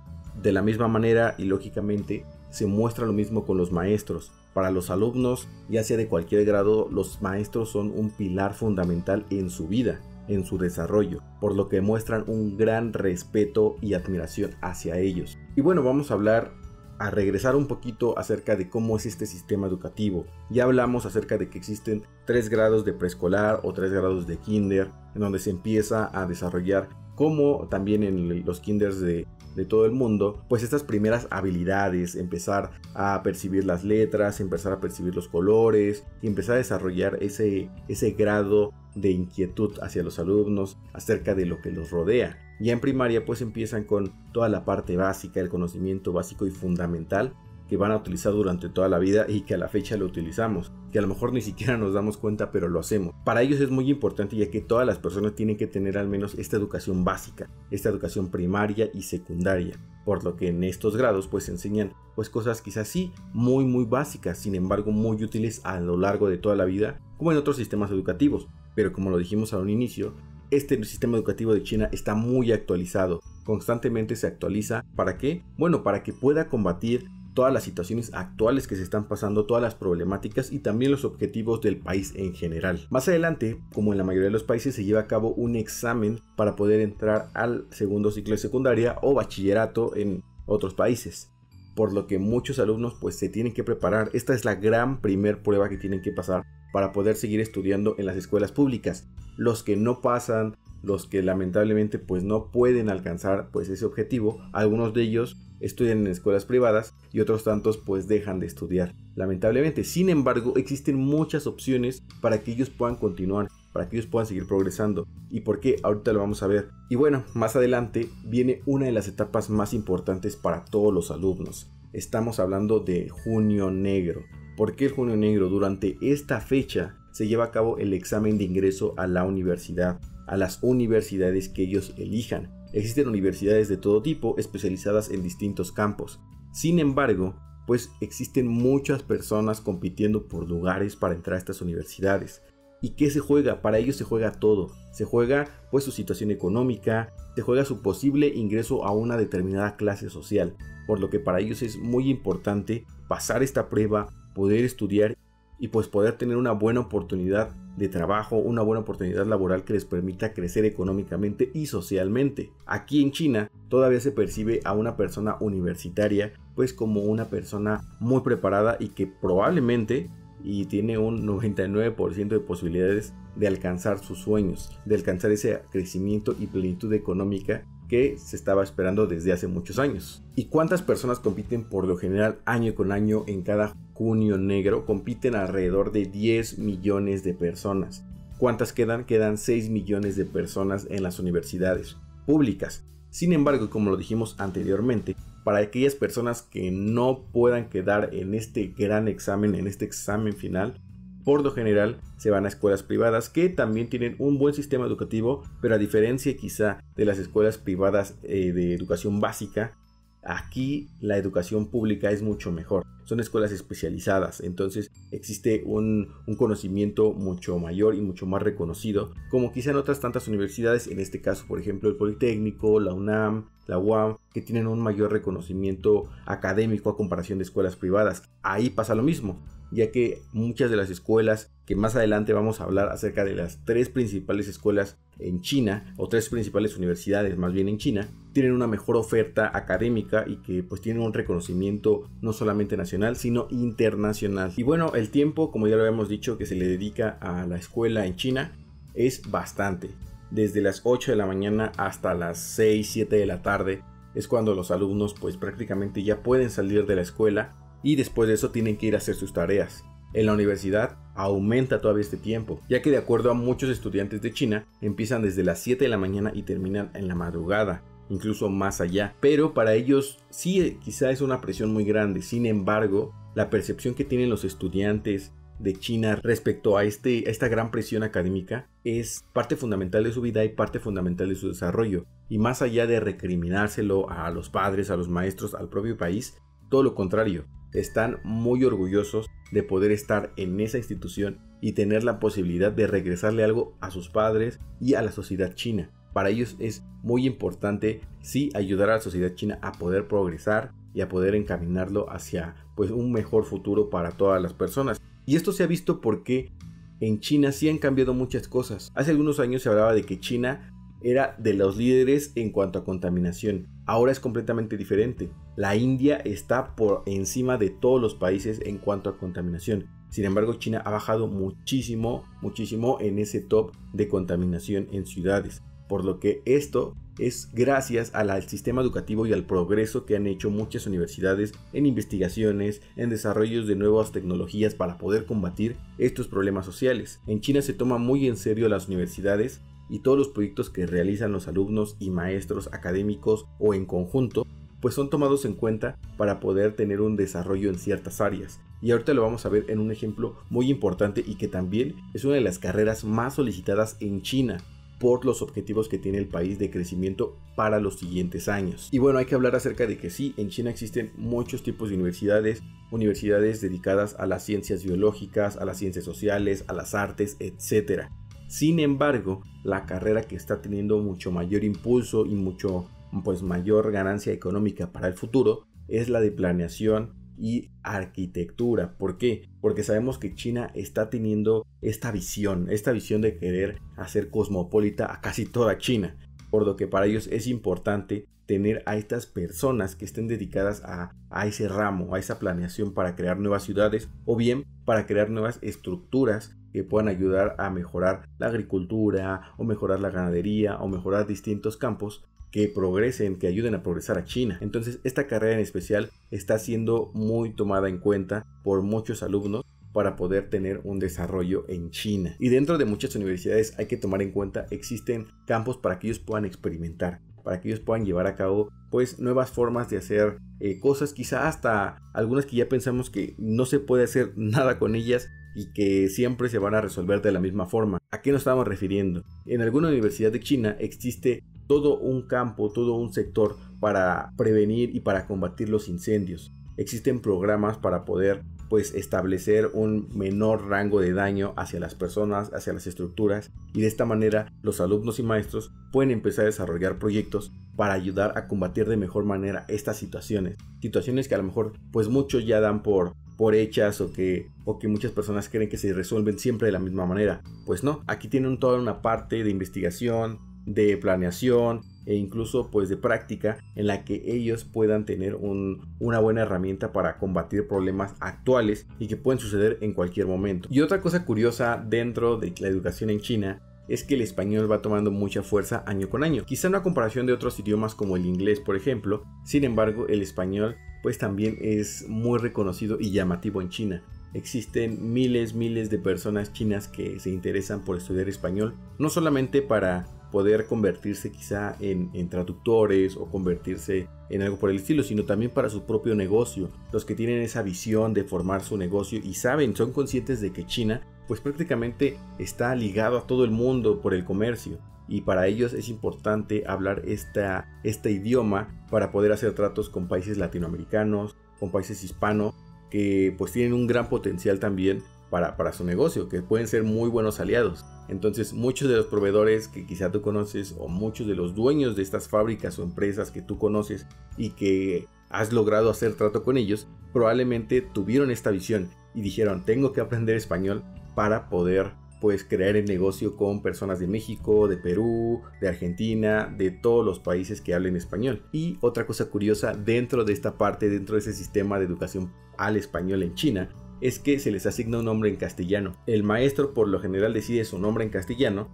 De 0.40 0.52
la 0.52 0.62
misma 0.62 0.86
manera 0.86 1.34
y 1.38 1.46
lógicamente 1.46 2.24
se 2.50 2.66
muestra 2.66 3.04
lo 3.04 3.12
mismo 3.12 3.44
con 3.44 3.56
los 3.56 3.72
maestros. 3.72 4.30
Para 4.54 4.70
los 4.70 4.90
alumnos, 4.90 5.48
ya 5.68 5.82
sea 5.82 5.96
de 5.96 6.06
cualquier 6.06 6.44
grado, 6.44 6.88
los 6.88 7.20
maestros 7.20 7.70
son 7.70 7.90
un 7.90 8.10
pilar 8.10 8.54
fundamental 8.54 9.26
en 9.30 9.50
su 9.50 9.66
vida, 9.66 10.00
en 10.28 10.44
su 10.44 10.58
desarrollo, 10.58 11.22
por 11.40 11.54
lo 11.54 11.68
que 11.68 11.80
muestran 11.80 12.24
un 12.26 12.56
gran 12.56 12.92
respeto 12.92 13.76
y 13.80 13.94
admiración 13.94 14.52
hacia 14.60 14.98
ellos. 14.98 15.38
Y 15.56 15.60
bueno, 15.60 15.82
vamos 15.82 16.10
a 16.10 16.14
hablar 16.14 16.52
a 16.98 17.10
regresar 17.10 17.56
un 17.56 17.66
poquito 17.66 18.18
acerca 18.18 18.56
de 18.56 18.68
cómo 18.68 18.96
es 18.96 19.06
este 19.06 19.26
sistema 19.26 19.66
educativo. 19.66 20.26
Ya 20.50 20.64
hablamos 20.64 21.06
acerca 21.06 21.36
de 21.36 21.50
que 21.50 21.58
existen 21.58 22.04
tres 22.24 22.48
grados 22.48 22.84
de 22.84 22.92
preescolar 22.92 23.60
o 23.62 23.72
tres 23.72 23.92
grados 23.92 24.26
de 24.26 24.38
kinder, 24.38 24.90
en 25.14 25.20
donde 25.20 25.38
se 25.38 25.50
empieza 25.50 26.10
a 26.18 26.26
desarrollar, 26.26 26.88
como 27.14 27.68
también 27.68 28.02
en 28.02 28.44
los 28.44 28.60
kinders 28.60 29.00
de, 29.00 29.26
de 29.56 29.64
todo 29.64 29.86
el 29.86 29.92
mundo, 29.92 30.44
pues 30.48 30.62
estas 30.62 30.84
primeras 30.84 31.26
habilidades, 31.30 32.14
empezar 32.14 32.70
a 32.94 33.22
percibir 33.22 33.64
las 33.64 33.82
letras, 33.82 34.40
empezar 34.40 34.72
a 34.72 34.80
percibir 34.80 35.14
los 35.14 35.28
colores 35.28 36.04
y 36.22 36.26
empezar 36.26 36.54
a 36.54 36.58
desarrollar 36.58 37.18
ese, 37.22 37.70
ese 37.88 38.12
grado 38.12 38.72
de 38.94 39.10
inquietud 39.10 39.78
hacia 39.82 40.02
los 40.02 40.18
alumnos 40.18 40.78
acerca 40.92 41.34
de 41.34 41.46
lo 41.46 41.60
que 41.60 41.72
los 41.72 41.90
rodea. 41.90 42.38
Ya 42.60 42.72
en 42.72 42.80
primaria 42.80 43.24
pues 43.24 43.42
empiezan 43.42 43.84
con 43.84 44.12
toda 44.32 44.48
la 44.48 44.64
parte 44.64 44.96
básica, 44.96 45.40
el 45.40 45.48
conocimiento 45.48 46.12
básico 46.12 46.46
y 46.46 46.50
fundamental 46.50 47.34
que 47.68 47.76
van 47.76 47.92
a 47.92 47.96
utilizar 47.96 48.32
durante 48.32 48.68
toda 48.68 48.88
la 48.88 48.98
vida 48.98 49.26
y 49.28 49.42
que 49.42 49.54
a 49.54 49.58
la 49.58 49.68
fecha 49.68 49.96
lo 49.96 50.06
utilizamos, 50.06 50.72
que 50.92 50.98
a 50.98 51.02
lo 51.02 51.08
mejor 51.08 51.32
ni 51.32 51.40
siquiera 51.40 51.76
nos 51.76 51.94
damos 51.94 52.16
cuenta 52.16 52.50
pero 52.50 52.68
lo 52.68 52.80
hacemos. 52.80 53.14
Para 53.24 53.42
ellos 53.42 53.60
es 53.60 53.70
muy 53.70 53.90
importante 53.90 54.36
ya 54.36 54.50
que 54.50 54.60
todas 54.60 54.86
las 54.86 54.98
personas 54.98 55.34
tienen 55.34 55.56
que 55.56 55.66
tener 55.66 55.98
al 55.98 56.08
menos 56.08 56.34
esta 56.36 56.56
educación 56.56 57.04
básica, 57.04 57.48
esta 57.70 57.88
educación 57.88 58.30
primaria 58.30 58.90
y 58.94 59.02
secundaria, 59.02 59.78
por 60.04 60.24
lo 60.24 60.36
que 60.36 60.48
en 60.48 60.62
estos 60.64 60.96
grados 60.96 61.28
pues 61.28 61.48
enseñan 61.48 61.92
pues 62.14 62.30
cosas 62.30 62.62
quizás 62.62 62.88
sí 62.88 63.12
muy 63.32 63.64
muy 63.64 63.84
básicas, 63.84 64.38
sin 64.38 64.54
embargo 64.54 64.92
muy 64.92 65.22
útiles 65.22 65.60
a 65.64 65.80
lo 65.80 65.96
largo 65.96 66.28
de 66.28 66.38
toda 66.38 66.56
la 66.56 66.64
vida, 66.64 67.00
como 67.18 67.32
en 67.32 67.38
otros 67.38 67.56
sistemas 67.56 67.90
educativos. 67.90 68.48
Pero 68.74 68.92
como 68.92 69.10
lo 69.10 69.16
dijimos 69.16 69.54
a 69.54 69.58
un 69.58 69.70
inicio, 69.70 70.14
este 70.50 70.82
sistema 70.84 71.16
educativo 71.16 71.54
de 71.54 71.62
China 71.62 71.88
está 71.92 72.14
muy 72.14 72.52
actualizado, 72.52 73.20
constantemente 73.44 74.16
se 74.16 74.26
actualiza. 74.26 74.84
¿Para 74.94 75.18
qué? 75.18 75.42
Bueno, 75.58 75.82
para 75.82 76.02
que 76.02 76.12
pueda 76.12 76.48
combatir 76.48 77.08
todas 77.36 77.52
las 77.52 77.64
situaciones 77.64 78.12
actuales 78.14 78.66
que 78.66 78.76
se 78.76 78.82
están 78.82 79.06
pasando, 79.06 79.44
todas 79.44 79.62
las 79.62 79.74
problemáticas 79.74 80.50
y 80.50 80.58
también 80.58 80.90
los 80.90 81.04
objetivos 81.04 81.60
del 81.60 81.76
país 81.76 82.14
en 82.16 82.34
general. 82.34 82.86
Más 82.88 83.06
adelante, 83.08 83.60
como 83.74 83.92
en 83.92 83.98
la 83.98 84.04
mayoría 84.04 84.28
de 84.28 84.32
los 84.32 84.42
países, 84.42 84.74
se 84.74 84.84
lleva 84.84 85.00
a 85.00 85.06
cabo 85.06 85.34
un 85.34 85.54
examen 85.54 86.20
para 86.34 86.56
poder 86.56 86.80
entrar 86.80 87.28
al 87.34 87.66
segundo 87.70 88.10
ciclo 88.10 88.32
de 88.32 88.38
secundaria 88.38 88.96
o 89.02 89.12
bachillerato 89.12 89.94
en 89.94 90.24
otros 90.46 90.74
países. 90.74 91.30
por 91.74 91.92
lo 91.92 92.06
que 92.06 92.18
muchos 92.18 92.58
alumnos 92.58 92.96
pues 92.98 93.16
se 93.16 93.28
tienen 93.28 93.52
que 93.52 93.62
preparar. 93.62 94.08
Esta 94.14 94.32
es 94.32 94.46
la 94.46 94.54
gran 94.54 95.02
primer 95.02 95.42
prueba 95.42 95.68
que 95.68 95.76
tienen 95.76 96.00
que 96.00 96.10
pasar 96.10 96.42
para 96.72 96.90
poder 96.92 97.16
seguir 97.16 97.38
estudiando 97.38 97.96
en 97.98 98.06
las 98.06 98.16
escuelas 98.16 98.50
públicas. 98.50 99.06
Los 99.36 99.62
que 99.62 99.76
no 99.76 100.00
pasan, 100.00 100.56
los 100.82 101.06
que 101.06 101.22
lamentablemente 101.22 101.98
pues 101.98 102.22
no 102.22 102.50
pueden 102.50 102.88
alcanzar 102.88 103.50
pues 103.52 103.68
ese 103.68 103.84
objetivo, 103.84 104.40
algunos 104.54 104.94
de 104.94 105.02
ellos 105.02 105.36
estudian 105.60 105.98
en 105.98 106.06
escuelas 106.08 106.44
privadas 106.44 106.94
y 107.12 107.20
otros 107.20 107.44
tantos 107.44 107.78
pues 107.78 108.08
dejan 108.08 108.40
de 108.40 108.46
estudiar. 108.46 108.94
Lamentablemente, 109.14 109.84
sin 109.84 110.08
embargo, 110.08 110.54
existen 110.56 110.96
muchas 110.96 111.46
opciones 111.46 112.02
para 112.20 112.42
que 112.42 112.52
ellos 112.52 112.70
puedan 112.70 112.96
continuar, 112.96 113.48
para 113.72 113.88
que 113.88 113.96
ellos 113.96 114.08
puedan 114.08 114.26
seguir 114.26 114.46
progresando. 114.46 115.06
¿Y 115.30 115.40
por 115.40 115.60
qué? 115.60 115.76
Ahorita 115.82 116.12
lo 116.12 116.20
vamos 116.20 116.42
a 116.42 116.46
ver. 116.46 116.68
Y 116.88 116.96
bueno, 116.96 117.24
más 117.34 117.56
adelante 117.56 118.08
viene 118.24 118.62
una 118.66 118.86
de 118.86 118.92
las 118.92 119.08
etapas 119.08 119.50
más 119.50 119.74
importantes 119.74 120.36
para 120.36 120.64
todos 120.64 120.92
los 120.92 121.10
alumnos. 121.10 121.70
Estamos 121.92 122.40
hablando 122.40 122.80
de 122.80 123.08
junio 123.08 123.70
negro. 123.70 124.22
¿Por 124.56 124.76
qué 124.76 124.86
el 124.86 124.92
junio 124.92 125.16
negro? 125.16 125.48
Durante 125.48 125.98
esta 126.00 126.40
fecha 126.40 126.96
se 127.12 127.28
lleva 127.28 127.44
a 127.44 127.50
cabo 127.50 127.78
el 127.78 127.94
examen 127.94 128.36
de 128.36 128.44
ingreso 128.44 128.94
a 128.98 129.06
la 129.06 129.24
universidad, 129.24 130.00
a 130.26 130.36
las 130.36 130.58
universidades 130.62 131.48
que 131.48 131.62
ellos 131.62 131.94
elijan. 131.96 132.55
Existen 132.72 133.08
universidades 133.08 133.68
de 133.68 133.76
todo 133.76 134.02
tipo 134.02 134.36
especializadas 134.38 135.10
en 135.10 135.22
distintos 135.22 135.72
campos. 135.72 136.20
Sin 136.52 136.78
embargo, 136.78 137.36
pues 137.66 137.90
existen 138.00 138.46
muchas 138.46 139.02
personas 139.02 139.60
compitiendo 139.60 140.28
por 140.28 140.48
lugares 140.48 140.96
para 140.96 141.14
entrar 141.14 141.34
a 141.34 141.38
estas 141.38 141.60
universidades. 141.60 142.42
¿Y 142.80 142.90
qué 142.90 143.10
se 143.10 143.20
juega? 143.20 143.62
Para 143.62 143.78
ellos 143.78 143.96
se 143.96 144.04
juega 144.04 144.32
todo. 144.32 144.70
Se 144.92 145.04
juega 145.04 145.48
pues 145.70 145.84
su 145.84 145.90
situación 145.90 146.30
económica, 146.30 147.12
se 147.34 147.42
juega 147.42 147.64
su 147.64 147.82
posible 147.82 148.28
ingreso 148.28 148.84
a 148.84 148.92
una 148.92 149.16
determinada 149.16 149.76
clase 149.76 150.10
social, 150.10 150.56
por 150.86 151.00
lo 151.00 151.10
que 151.10 151.18
para 151.18 151.40
ellos 151.40 151.62
es 151.62 151.78
muy 151.78 152.08
importante 152.08 152.86
pasar 153.08 153.42
esta 153.42 153.68
prueba, 153.68 154.08
poder 154.34 154.64
estudiar 154.64 155.16
y 155.58 155.68
pues 155.68 155.88
poder 155.88 156.16
tener 156.18 156.36
una 156.36 156.52
buena 156.52 156.80
oportunidad 156.80 157.50
de 157.76 157.88
trabajo, 157.88 158.36
una 158.36 158.62
buena 158.62 158.80
oportunidad 158.80 159.26
laboral 159.26 159.64
que 159.64 159.74
les 159.74 159.84
permita 159.84 160.32
crecer 160.32 160.64
económicamente 160.64 161.50
y 161.54 161.66
socialmente. 161.66 162.50
Aquí 162.64 163.02
en 163.02 163.12
China 163.12 163.50
todavía 163.68 164.00
se 164.00 164.12
percibe 164.12 164.60
a 164.64 164.72
una 164.72 164.96
persona 164.96 165.36
universitaria 165.40 166.32
pues 166.54 166.72
como 166.72 167.02
una 167.02 167.26
persona 167.26 167.82
muy 168.00 168.22
preparada 168.22 168.76
y 168.80 168.88
que 168.88 169.06
probablemente 169.06 170.10
y 170.42 170.66
tiene 170.66 170.96
un 170.96 171.26
99% 171.26 172.28
de 172.28 172.40
posibilidades 172.40 173.14
de 173.34 173.48
alcanzar 173.48 173.98
sus 173.98 174.18
sueños, 174.18 174.70
de 174.84 174.94
alcanzar 174.94 175.30
ese 175.32 175.60
crecimiento 175.70 176.34
y 176.38 176.46
plenitud 176.46 176.92
económica 176.92 177.64
que 177.88 178.18
se 178.18 178.36
estaba 178.36 178.62
esperando 178.62 179.06
desde 179.06 179.32
hace 179.32 179.46
muchos 179.46 179.78
años. 179.78 180.22
¿Y 180.34 180.46
cuántas 180.46 180.82
personas 180.82 181.18
compiten 181.18 181.64
por 181.64 181.86
lo 181.86 181.96
general 181.96 182.38
año 182.44 182.74
con 182.74 182.92
año 182.92 183.24
en 183.26 183.42
cada 183.42 183.74
junio 183.94 184.38
negro? 184.38 184.86
Compiten 184.86 185.34
alrededor 185.34 185.92
de 185.92 186.06
10 186.06 186.58
millones 186.58 187.24
de 187.24 187.34
personas. 187.34 188.04
¿Cuántas 188.38 188.72
quedan? 188.72 189.04
Quedan 189.04 189.38
6 189.38 189.70
millones 189.70 190.16
de 190.16 190.26
personas 190.26 190.86
en 190.90 191.02
las 191.02 191.18
universidades 191.18 191.96
públicas. 192.26 192.84
Sin 193.10 193.32
embargo, 193.32 193.70
como 193.70 193.90
lo 193.90 193.96
dijimos 193.96 194.36
anteriormente, 194.38 195.16
para 195.44 195.58
aquellas 195.58 195.94
personas 195.94 196.42
que 196.42 196.70
no 196.70 197.30
puedan 197.32 197.68
quedar 197.68 198.12
en 198.12 198.34
este 198.34 198.74
gran 198.76 199.08
examen, 199.08 199.54
en 199.54 199.66
este 199.66 199.84
examen 199.84 200.34
final, 200.34 200.82
por 201.26 201.42
lo 201.42 201.50
general 201.50 201.98
se 202.18 202.30
van 202.30 202.44
a 202.44 202.48
escuelas 202.48 202.84
privadas 202.84 203.28
que 203.28 203.48
también 203.48 203.88
tienen 203.88 204.14
un 204.20 204.38
buen 204.38 204.54
sistema 204.54 204.86
educativo, 204.86 205.42
pero 205.60 205.74
a 205.74 205.78
diferencia 205.78 206.36
quizá 206.36 206.78
de 206.94 207.04
las 207.04 207.18
escuelas 207.18 207.58
privadas 207.58 208.14
eh, 208.22 208.52
de 208.52 208.72
educación 208.72 209.20
básica, 209.20 209.76
aquí 210.22 210.88
la 211.00 211.16
educación 211.16 211.66
pública 211.66 212.12
es 212.12 212.22
mucho 212.22 212.52
mejor. 212.52 212.84
Son 213.06 213.18
escuelas 213.18 213.50
especializadas, 213.50 214.40
entonces 214.40 214.92
existe 215.10 215.64
un, 215.66 216.12
un, 216.28 216.36
conocimiento 216.36 217.12
mucho 217.12 217.58
mayor 217.58 217.96
y 217.96 218.02
mucho 218.02 218.26
más 218.26 218.40
reconocido, 218.40 219.10
como 219.28 219.50
quizá 219.50 219.70
en 219.70 219.78
otras 219.78 219.98
tantas 219.98 220.28
universidades, 220.28 220.86
en 220.86 221.00
este 221.00 221.20
caso 221.20 221.44
por 221.48 221.58
ejemplo 221.58 221.88
el 221.88 221.96
Politécnico, 221.96 222.78
la 222.78 222.94
UNAM, 222.94 223.48
la 223.66 223.78
UAM, 223.78 224.18
que 224.32 224.42
tienen 224.42 224.68
un 224.68 224.80
mayor 224.80 225.10
reconocimiento 225.10 226.04
académico 226.24 226.88
a 226.88 226.96
comparación 226.96 227.38
de 227.38 227.44
escuelas 227.44 227.74
privadas. 227.74 228.22
Ahí 228.42 228.70
pasa 228.70 228.94
lo 228.94 229.02
mismo 229.02 229.40
ya 229.70 229.90
que 229.90 230.22
muchas 230.32 230.70
de 230.70 230.76
las 230.76 230.90
escuelas, 230.90 231.52
que 231.64 231.76
más 231.76 231.96
adelante 231.96 232.32
vamos 232.32 232.60
a 232.60 232.64
hablar 232.64 232.88
acerca 232.88 233.24
de 233.24 233.34
las 233.34 233.64
tres 233.64 233.88
principales 233.88 234.48
escuelas 234.48 234.98
en 235.18 235.40
China, 235.40 235.94
o 235.96 236.08
tres 236.08 236.28
principales 236.28 236.76
universidades 236.76 237.36
más 237.36 237.52
bien 237.52 237.68
en 237.68 237.78
China, 237.78 238.08
tienen 238.32 238.52
una 238.52 238.66
mejor 238.66 238.96
oferta 238.96 239.50
académica 239.54 240.24
y 240.26 240.36
que 240.36 240.62
pues 240.62 240.80
tienen 240.80 241.02
un 241.02 241.14
reconocimiento 241.14 242.10
no 242.20 242.32
solamente 242.32 242.76
nacional, 242.76 243.16
sino 243.16 243.48
internacional. 243.50 244.52
Y 244.56 244.62
bueno, 244.62 244.92
el 244.94 245.10
tiempo, 245.10 245.50
como 245.50 245.68
ya 245.68 245.76
lo 245.76 245.82
habíamos 245.82 246.08
dicho, 246.08 246.36
que 246.36 246.46
se 246.46 246.54
le 246.54 246.68
dedica 246.68 247.16
a 247.20 247.46
la 247.46 247.56
escuela 247.56 248.06
en 248.06 248.16
China 248.16 248.52
es 248.94 249.30
bastante. 249.30 249.90
Desde 250.30 250.60
las 250.60 250.82
8 250.84 251.12
de 251.12 251.16
la 251.16 251.26
mañana 251.26 251.72
hasta 251.76 252.14
las 252.14 252.38
6, 252.38 252.88
7 252.88 253.16
de 253.16 253.26
la 253.26 253.42
tarde 253.42 253.82
es 254.14 254.26
cuando 254.28 254.54
los 254.54 254.70
alumnos 254.70 255.14
pues 255.14 255.36
prácticamente 255.36 256.02
ya 256.02 256.22
pueden 256.22 256.50
salir 256.50 256.86
de 256.86 256.96
la 256.96 257.02
escuela 257.02 257.54
y 257.86 257.94
después 257.94 258.26
de 258.26 258.34
eso 258.34 258.50
tienen 258.50 258.76
que 258.76 258.86
ir 258.86 258.96
a 258.96 258.98
hacer 258.98 259.14
sus 259.14 259.32
tareas. 259.32 259.84
En 260.12 260.26
la 260.26 260.32
universidad 260.32 260.96
aumenta 261.14 261.80
todavía 261.80 262.00
este 262.00 262.16
tiempo, 262.16 262.60
ya 262.68 262.82
que 262.82 262.90
de 262.90 262.96
acuerdo 262.96 263.30
a 263.30 263.34
muchos 263.34 263.70
estudiantes 263.70 264.20
de 264.20 264.32
China, 264.32 264.66
empiezan 264.80 265.22
desde 265.22 265.44
las 265.44 265.60
7 265.60 265.84
de 265.84 265.88
la 265.88 265.96
mañana 265.96 266.32
y 266.34 266.42
terminan 266.42 266.90
en 266.94 267.06
la 267.06 267.14
madrugada, 267.14 267.84
incluso 268.08 268.50
más 268.50 268.80
allá. 268.80 269.14
Pero 269.20 269.54
para 269.54 269.74
ellos 269.74 270.18
sí 270.30 270.80
quizá 270.82 271.12
es 271.12 271.20
una 271.20 271.40
presión 271.40 271.72
muy 271.72 271.84
grande, 271.84 272.22
sin 272.22 272.46
embargo, 272.46 273.14
la 273.36 273.50
percepción 273.50 273.94
que 273.94 274.04
tienen 274.04 274.30
los 274.30 274.42
estudiantes 274.44 275.32
de 275.60 275.74
China 275.74 276.16
respecto 276.16 276.76
a, 276.76 276.82
este, 276.82 277.22
a 277.28 277.30
esta 277.30 277.46
gran 277.46 277.70
presión 277.70 278.02
académica 278.02 278.68
es 278.82 279.24
parte 279.32 279.54
fundamental 279.54 280.02
de 280.02 280.12
su 280.12 280.22
vida 280.22 280.44
y 280.44 280.48
parte 280.48 280.80
fundamental 280.80 281.28
de 281.28 281.36
su 281.36 281.46
desarrollo. 281.46 282.04
Y 282.28 282.38
más 282.38 282.62
allá 282.62 282.88
de 282.88 282.98
recriminárselo 282.98 284.10
a 284.10 284.28
los 284.32 284.50
padres, 284.50 284.90
a 284.90 284.96
los 284.96 285.08
maestros, 285.08 285.54
al 285.54 285.68
propio 285.68 285.96
país, 285.96 286.36
todo 286.68 286.82
lo 286.82 286.96
contrario, 286.96 287.46
están 287.72 288.18
muy 288.24 288.64
orgullosos 288.64 289.26
de 289.52 289.62
poder 289.62 289.90
estar 289.90 290.32
en 290.36 290.60
esa 290.60 290.78
institución 290.78 291.38
y 291.60 291.72
tener 291.72 292.04
la 292.04 292.18
posibilidad 292.20 292.72
de 292.72 292.86
regresarle 292.86 293.44
algo 293.44 293.76
a 293.80 293.90
sus 293.90 294.08
padres 294.08 294.60
y 294.80 294.94
a 294.94 295.02
la 295.02 295.12
sociedad 295.12 295.54
china. 295.54 295.90
Para 296.12 296.30
ellos 296.30 296.56
es 296.58 296.84
muy 297.02 297.26
importante 297.26 298.00
sí 298.20 298.50
ayudar 298.54 298.90
a 298.90 298.94
la 298.94 299.00
sociedad 299.00 299.34
china 299.34 299.58
a 299.62 299.72
poder 299.72 300.08
progresar 300.08 300.72
y 300.94 301.02
a 301.02 301.08
poder 301.08 301.34
encaminarlo 301.34 302.10
hacia 302.10 302.56
pues 302.74 302.90
un 302.90 303.12
mejor 303.12 303.44
futuro 303.44 303.90
para 303.90 304.12
todas 304.12 304.40
las 304.42 304.54
personas. 304.54 305.00
Y 305.26 305.36
esto 305.36 305.52
se 305.52 305.62
ha 305.62 305.66
visto 305.66 306.00
porque 306.00 306.52
en 307.00 307.20
China 307.20 307.52
sí 307.52 307.68
han 307.68 307.78
cambiado 307.78 308.14
muchas 308.14 308.48
cosas. 308.48 308.90
Hace 308.94 309.10
algunos 309.10 309.40
años 309.40 309.62
se 309.62 309.68
hablaba 309.68 309.92
de 309.92 310.04
que 310.04 310.18
China 310.18 310.72
era 311.02 311.36
de 311.38 311.54
los 311.54 311.76
líderes 311.76 312.32
en 312.34 312.50
cuanto 312.50 312.78
a 312.78 312.84
contaminación. 312.84 313.68
Ahora 313.86 314.12
es 314.12 314.20
completamente 314.20 314.76
diferente. 314.76 315.30
La 315.54 315.76
India 315.76 316.16
está 316.16 316.74
por 316.74 317.02
encima 317.06 317.58
de 317.58 317.70
todos 317.70 318.00
los 318.00 318.14
países 318.14 318.60
en 318.64 318.78
cuanto 318.78 319.10
a 319.10 319.18
contaminación. 319.18 319.86
Sin 320.10 320.24
embargo, 320.24 320.54
China 320.54 320.82
ha 320.84 320.90
bajado 320.90 321.28
muchísimo, 321.28 322.24
muchísimo 322.40 322.98
en 323.00 323.18
ese 323.18 323.40
top 323.40 323.72
de 323.92 324.08
contaminación 324.08 324.88
en 324.92 325.06
ciudades. 325.06 325.62
Por 325.88 326.04
lo 326.04 326.18
que 326.18 326.42
esto 326.46 326.94
es 327.18 327.50
gracias 327.52 328.14
al 328.14 328.42
sistema 328.42 328.82
educativo 328.82 329.26
y 329.26 329.32
al 329.32 329.44
progreso 329.44 330.04
que 330.04 330.16
han 330.16 330.26
hecho 330.26 330.50
muchas 330.50 330.86
universidades 330.86 331.52
en 331.72 331.86
investigaciones, 331.86 332.82
en 332.96 333.08
desarrollos 333.08 333.66
de 333.66 333.76
nuevas 333.76 334.12
tecnologías 334.12 334.74
para 334.74 334.98
poder 334.98 335.26
combatir 335.26 335.76
estos 335.98 336.28
problemas 336.28 336.66
sociales. 336.66 337.20
En 337.26 337.40
China 337.40 337.62
se 337.62 337.72
toma 337.72 337.98
muy 337.98 338.26
en 338.26 338.36
serio 338.36 338.68
las 338.68 338.88
universidades 338.88 339.60
y 339.88 340.00
todos 340.00 340.18
los 340.18 340.28
proyectos 340.28 340.70
que 340.70 340.86
realizan 340.86 341.32
los 341.32 341.48
alumnos 341.48 341.96
y 341.98 342.10
maestros 342.10 342.68
académicos 342.72 343.46
o 343.58 343.74
en 343.74 343.86
conjunto, 343.86 344.46
pues 344.80 344.94
son 344.94 345.10
tomados 345.10 345.44
en 345.44 345.54
cuenta 345.54 345.98
para 346.16 346.40
poder 346.40 346.74
tener 346.74 347.00
un 347.00 347.16
desarrollo 347.16 347.70
en 347.70 347.78
ciertas 347.78 348.20
áreas. 348.20 348.60
Y 348.82 348.90
ahorita 348.90 349.14
lo 349.14 349.22
vamos 349.22 349.46
a 349.46 349.48
ver 349.48 349.64
en 349.68 349.78
un 349.78 349.90
ejemplo 349.90 350.36
muy 350.50 350.70
importante 350.70 351.24
y 351.26 351.36
que 351.36 351.48
también 351.48 351.96
es 352.14 352.24
una 352.24 352.34
de 352.34 352.40
las 352.42 352.58
carreras 352.58 353.04
más 353.04 353.34
solicitadas 353.34 353.96
en 354.00 354.22
China 354.22 354.58
por 354.98 355.24
los 355.24 355.42
objetivos 355.42 355.88
que 355.88 355.98
tiene 355.98 356.18
el 356.18 356.26
país 356.26 356.58
de 356.58 356.70
crecimiento 356.70 357.36
para 357.54 357.80
los 357.80 357.98
siguientes 357.98 358.48
años. 358.48 358.88
Y 358.90 358.98
bueno, 358.98 359.18
hay 359.18 359.26
que 359.26 359.34
hablar 359.34 359.54
acerca 359.54 359.86
de 359.86 359.98
que 359.98 360.10
sí, 360.10 360.34
en 360.36 360.48
China 360.48 360.70
existen 360.70 361.12
muchos 361.16 361.62
tipos 361.62 361.88
de 361.88 361.96
universidades, 361.96 362.62
universidades 362.90 363.60
dedicadas 363.60 364.14
a 364.18 364.26
las 364.26 364.44
ciencias 364.44 364.84
biológicas, 364.84 365.56
a 365.56 365.64
las 365.64 365.78
ciencias 365.78 366.04
sociales, 366.04 366.64
a 366.68 366.72
las 366.72 366.94
artes, 366.94 367.36
etc. 367.40 368.08
Sin 368.48 368.78
embargo, 368.78 369.42
la 369.64 369.86
carrera 369.86 370.22
que 370.22 370.36
está 370.36 370.62
teniendo 370.62 370.98
mucho 370.98 371.32
mayor 371.32 371.64
impulso 371.64 372.26
y 372.26 372.34
mucho 372.34 372.88
pues 373.24 373.42
mayor 373.42 373.92
ganancia 373.92 374.32
económica 374.32 374.92
para 374.92 375.08
el 375.08 375.14
futuro 375.14 375.66
es 375.88 376.08
la 376.08 376.20
de 376.20 376.30
planeación 376.30 377.14
y 377.38 377.70
arquitectura. 377.82 378.96
¿Por 378.96 379.18
qué? 379.18 379.48
Porque 379.60 379.82
sabemos 379.82 380.18
que 380.18 380.34
China 380.34 380.70
está 380.74 381.10
teniendo 381.10 381.66
esta 381.82 382.10
visión, 382.10 382.68
esta 382.70 382.92
visión 382.92 383.20
de 383.20 383.36
querer 383.36 383.78
hacer 383.96 384.30
cosmopolita 384.30 385.12
a 385.12 385.20
casi 385.20 385.46
toda 385.46 385.78
China, 385.78 386.16
por 386.50 386.64
lo 386.64 386.76
que 386.76 386.86
para 386.86 387.06
ellos 387.06 387.28
es 387.30 387.46
importante 387.46 388.26
tener 388.46 388.82
a 388.86 388.96
estas 388.96 389.26
personas 389.26 389.96
que 389.96 390.04
estén 390.04 390.28
dedicadas 390.28 390.82
a, 390.84 391.12
a, 391.30 391.46
ese 391.46 391.68
ramo, 391.68 392.14
a 392.14 392.18
esa 392.20 392.38
planeación 392.38 392.94
para 392.94 393.16
crear 393.16 393.38
nuevas 393.38 393.64
ciudades 393.64 394.08
o 394.24 394.36
bien 394.36 394.64
para 394.84 395.06
crear 395.06 395.30
nuevas 395.30 395.58
estructuras 395.62 396.56
que 396.76 396.84
puedan 396.84 397.08
ayudar 397.08 397.56
a 397.56 397.70
mejorar 397.70 398.28
la 398.36 398.48
agricultura 398.48 399.54
o 399.56 399.64
mejorar 399.64 399.98
la 399.98 400.10
ganadería 400.10 400.76
o 400.76 400.88
mejorar 400.88 401.26
distintos 401.26 401.78
campos 401.78 402.22
que 402.50 402.68
progresen, 402.68 403.38
que 403.38 403.46
ayuden 403.46 403.74
a 403.74 403.82
progresar 403.82 404.18
a 404.18 404.26
China. 404.26 404.58
Entonces 404.60 405.00
esta 405.02 405.26
carrera 405.26 405.54
en 405.54 405.60
especial 405.60 406.10
está 406.30 406.58
siendo 406.58 407.12
muy 407.14 407.54
tomada 407.54 407.88
en 407.88 407.96
cuenta 407.96 408.44
por 408.62 408.82
muchos 408.82 409.22
alumnos 409.22 409.64
para 409.94 410.16
poder 410.16 410.50
tener 410.50 410.82
un 410.84 410.98
desarrollo 410.98 411.64
en 411.66 411.88
China. 411.88 412.36
Y 412.38 412.50
dentro 412.50 412.76
de 412.76 412.84
muchas 412.84 413.16
universidades 413.16 413.72
hay 413.78 413.86
que 413.86 413.96
tomar 413.96 414.20
en 414.20 414.32
cuenta, 414.32 414.66
existen 414.70 415.28
campos 415.46 415.78
para 415.78 415.98
que 415.98 416.08
ellos 416.08 416.18
puedan 416.18 416.44
experimentar, 416.44 417.22
para 417.42 417.58
que 417.58 417.68
ellos 417.68 417.80
puedan 417.80 418.04
llevar 418.04 418.26
a 418.26 418.36
cabo 418.36 418.68
pues 418.90 419.18
nuevas 419.18 419.50
formas 419.50 419.88
de 419.88 419.96
hacer 419.96 420.36
eh, 420.60 420.78
cosas, 420.78 421.14
quizá 421.14 421.48
hasta 421.48 422.02
algunas 422.12 422.44
que 422.44 422.56
ya 422.56 422.68
pensamos 422.68 423.08
que 423.08 423.34
no 423.38 423.64
se 423.64 423.78
puede 423.78 424.04
hacer 424.04 424.32
nada 424.36 424.78
con 424.78 424.94
ellas 424.94 425.30
y 425.56 425.72
que 425.72 426.08
siempre 426.08 426.48
se 426.48 426.58
van 426.58 426.74
a 426.74 426.80
resolver 426.80 427.22
de 427.22 427.32
la 427.32 427.40
misma 427.40 427.66
forma. 427.66 427.98
¿A 428.10 428.20
qué 428.20 428.30
nos 428.30 428.42
estamos 428.42 428.68
refiriendo? 428.68 429.24
En 429.46 429.62
alguna 429.62 429.88
universidad 429.88 430.30
de 430.30 430.40
China 430.40 430.76
existe 430.78 431.42
todo 431.66 431.98
un 431.98 432.28
campo, 432.28 432.70
todo 432.70 432.94
un 432.94 433.12
sector 433.12 433.56
para 433.80 434.32
prevenir 434.36 434.94
y 434.94 435.00
para 435.00 435.26
combatir 435.26 435.70
los 435.70 435.88
incendios. 435.88 436.52
Existen 436.76 437.20
programas 437.20 437.78
para 437.78 438.04
poder 438.04 438.42
pues 438.68 438.94
establecer 438.94 439.70
un 439.72 440.08
menor 440.12 440.68
rango 440.68 441.00
de 441.00 441.12
daño 441.12 441.54
hacia 441.56 441.80
las 441.80 441.94
personas, 441.94 442.52
hacia 442.52 442.72
las 442.72 442.86
estructuras 442.86 443.50
y 443.72 443.80
de 443.80 443.86
esta 443.86 444.04
manera 444.04 444.52
los 444.62 444.80
alumnos 444.80 445.18
y 445.18 445.22
maestros 445.22 445.72
pueden 445.92 446.10
empezar 446.10 446.42
a 446.42 446.46
desarrollar 446.46 446.98
proyectos 446.98 447.52
para 447.76 447.94
ayudar 447.94 448.36
a 448.36 448.48
combatir 448.48 448.88
de 448.88 448.96
mejor 448.96 449.24
manera 449.24 449.64
estas 449.68 449.96
situaciones, 449.96 450.56
situaciones 450.80 451.28
que 451.28 451.34
a 451.34 451.38
lo 451.38 451.44
mejor 451.44 451.74
pues 451.92 452.08
muchos 452.08 452.44
ya 452.44 452.60
dan 452.60 452.82
por 452.82 453.14
por 453.36 453.54
hechas 453.54 454.00
o 454.00 454.12
que, 454.12 454.48
o 454.64 454.78
que 454.78 454.88
muchas 454.88 455.12
personas 455.12 455.48
creen 455.48 455.68
que 455.68 455.78
se 455.78 455.92
resuelven 455.92 456.38
siempre 456.38 456.66
de 456.66 456.72
la 456.72 456.78
misma 456.78 457.06
manera. 457.06 457.42
Pues 457.66 457.84
no, 457.84 458.02
aquí 458.06 458.28
tienen 458.28 458.58
toda 458.58 458.78
una 458.78 459.02
parte 459.02 459.44
de 459.44 459.50
investigación, 459.50 460.38
de 460.64 460.96
planeación, 460.96 461.82
e 462.06 462.14
incluso 462.14 462.70
pues 462.70 462.88
de 462.88 462.96
práctica 462.96 463.58
en 463.74 463.88
la 463.88 464.04
que 464.04 464.22
ellos 464.26 464.64
puedan 464.64 465.04
tener 465.04 465.34
una 465.34 466.18
buena 466.20 466.42
herramienta 466.42 466.92
para 466.92 467.18
combatir 467.18 467.66
problemas 467.66 468.14
actuales 468.20 468.86
y 468.98 469.08
que 469.08 469.16
pueden 469.16 469.40
suceder 469.40 469.78
en 469.80 469.92
cualquier 469.92 470.26
momento. 470.26 470.68
Y 470.70 470.80
otra 470.80 471.00
cosa 471.00 471.24
curiosa 471.24 471.84
dentro 471.84 472.36
de 472.38 472.54
la 472.60 472.68
educación 472.68 473.10
en 473.10 473.20
China 473.20 473.60
es 473.88 474.02
que 474.02 474.14
el 474.14 474.22
español 474.22 474.70
va 474.70 474.82
tomando 474.82 475.10
mucha 475.10 475.42
fuerza 475.42 475.84
año 475.86 476.08
con 476.08 476.24
año. 476.24 476.44
Quizá 476.44 476.68
una 476.68 476.82
comparación 476.82 477.26
de 477.26 477.32
otros 477.32 477.58
idiomas 477.60 477.94
como 477.94 478.16
el 478.16 478.26
inglés, 478.26 478.60
por 478.60 478.76
ejemplo, 478.76 479.22
sin 479.44 479.64
embargo, 479.64 480.06
el 480.08 480.22
español 480.22 480.76
pues 481.06 481.18
también 481.18 481.56
es 481.60 482.08
muy 482.08 482.36
reconocido 482.40 482.98
y 482.98 483.12
llamativo 483.12 483.62
en 483.62 483.68
China. 483.68 484.02
Existen 484.34 485.12
miles, 485.12 485.54
miles 485.54 485.88
de 485.88 486.00
personas 486.00 486.52
chinas 486.52 486.88
que 486.88 487.20
se 487.20 487.30
interesan 487.30 487.84
por 487.84 487.96
estudiar 487.96 488.28
español, 488.28 488.74
no 488.98 489.08
solamente 489.08 489.62
para 489.62 490.08
poder 490.32 490.66
convertirse 490.66 491.30
quizá 491.30 491.76
en, 491.78 492.28
traductores 492.28 493.16
o 493.16 493.26
convertirse 493.26 494.08
en 494.30 494.42
algo 494.42 494.58
por 494.58 494.70
el 494.70 494.78
estilo, 494.78 495.04
sino 495.04 495.22
también 495.26 495.52
para 495.52 495.70
su 495.70 495.84
propio 495.84 496.16
negocio. 496.16 496.70
Los 496.90 497.04
que 497.04 497.14
tienen 497.14 497.40
esa 497.40 497.62
visión 497.62 498.12
de 498.12 498.24
formar 498.24 498.64
su 498.64 498.76
negocio 498.76 499.20
y 499.22 499.34
saben, 499.34 499.76
son 499.76 499.92
conscientes 499.92 500.40
de 500.40 500.52
que 500.52 500.66
China 500.66 501.02
pues 501.28 501.40
prácticamente 501.40 502.18
está 502.40 502.74
ligado 502.74 503.16
a 503.16 503.28
todo 503.28 503.44
el 503.44 503.52
mundo 503.52 504.02
por 504.02 504.12
el 504.12 504.24
comercio 504.24 504.80
y 505.08 505.22
para 505.22 505.46
ellos 505.46 505.72
es 505.72 505.88
importante 505.88 506.64
hablar 506.66 507.02
esta, 507.06 507.68
este 507.84 508.10
idioma 508.10 508.86
para 508.90 509.10
poder 509.12 509.32
hacer 509.32 509.54
tratos 509.54 509.88
con 509.88 510.08
países 510.08 510.38
latinoamericanos, 510.38 511.36
con 511.58 511.70
países 511.70 512.02
hispanos 512.04 512.54
que 512.90 513.34
pues 513.36 513.52
tienen 513.52 513.72
un 513.72 513.86
gran 513.86 514.08
potencial 514.08 514.58
también 514.58 515.02
para, 515.30 515.56
para 515.56 515.72
su 515.72 515.84
negocio, 515.84 516.28
que 516.28 516.42
pueden 516.42 516.68
ser 516.68 516.84
muy 516.84 517.08
buenos 517.08 517.40
aliados. 517.40 517.84
Entonces 518.08 518.52
muchos 518.52 518.88
de 518.88 518.96
los 518.96 519.06
proveedores 519.06 519.68
que 519.68 519.86
quizá 519.86 520.12
tú 520.12 520.22
conoces 520.22 520.74
o 520.78 520.88
muchos 520.88 521.26
de 521.26 521.34
los 521.34 521.54
dueños 521.54 521.96
de 521.96 522.02
estas 522.02 522.28
fábricas 522.28 522.78
o 522.78 522.84
empresas 522.84 523.30
que 523.30 523.42
tú 523.42 523.58
conoces 523.58 524.06
y 524.36 524.50
que 524.50 525.08
has 525.28 525.52
logrado 525.52 525.90
hacer 525.90 526.14
trato 526.14 526.44
con 526.44 526.56
ellos, 526.56 526.86
probablemente 527.12 527.80
tuvieron 527.80 528.30
esta 528.30 528.50
visión 528.50 528.88
y 529.14 529.22
dijeron, 529.22 529.64
tengo 529.64 529.92
que 529.92 530.00
aprender 530.00 530.36
español 530.36 530.84
para 531.14 531.48
poder 531.48 531.92
pues 532.26 532.42
crear 532.42 532.74
el 532.74 532.86
negocio 532.86 533.36
con 533.36 533.62
personas 533.62 534.00
de 534.00 534.08
México, 534.08 534.66
de 534.66 534.76
Perú, 534.76 535.42
de 535.60 535.68
Argentina, 535.68 536.52
de 536.58 536.72
todos 536.72 537.06
los 537.06 537.20
países 537.20 537.60
que 537.60 537.72
hablen 537.72 537.94
español. 537.94 538.42
Y 538.50 538.78
otra 538.80 539.06
cosa 539.06 539.30
curiosa 539.30 539.74
dentro 539.74 540.24
de 540.24 540.32
esta 540.32 540.58
parte, 540.58 540.90
dentro 540.90 541.14
de 541.14 541.20
ese 541.20 541.32
sistema 541.32 541.78
de 541.78 541.84
educación 541.84 542.32
al 542.58 542.76
español 542.76 543.22
en 543.22 543.36
China, 543.36 543.68
es 544.00 544.18
que 544.18 544.40
se 544.40 544.50
les 544.50 544.66
asigna 544.66 544.98
un 544.98 545.04
nombre 545.04 545.30
en 545.30 545.36
castellano. 545.36 545.94
El 546.08 546.24
maestro 546.24 546.74
por 546.74 546.88
lo 546.88 546.98
general 546.98 547.32
decide 547.32 547.64
su 547.64 547.78
nombre 547.78 548.02
en 548.02 548.10
castellano 548.10 548.66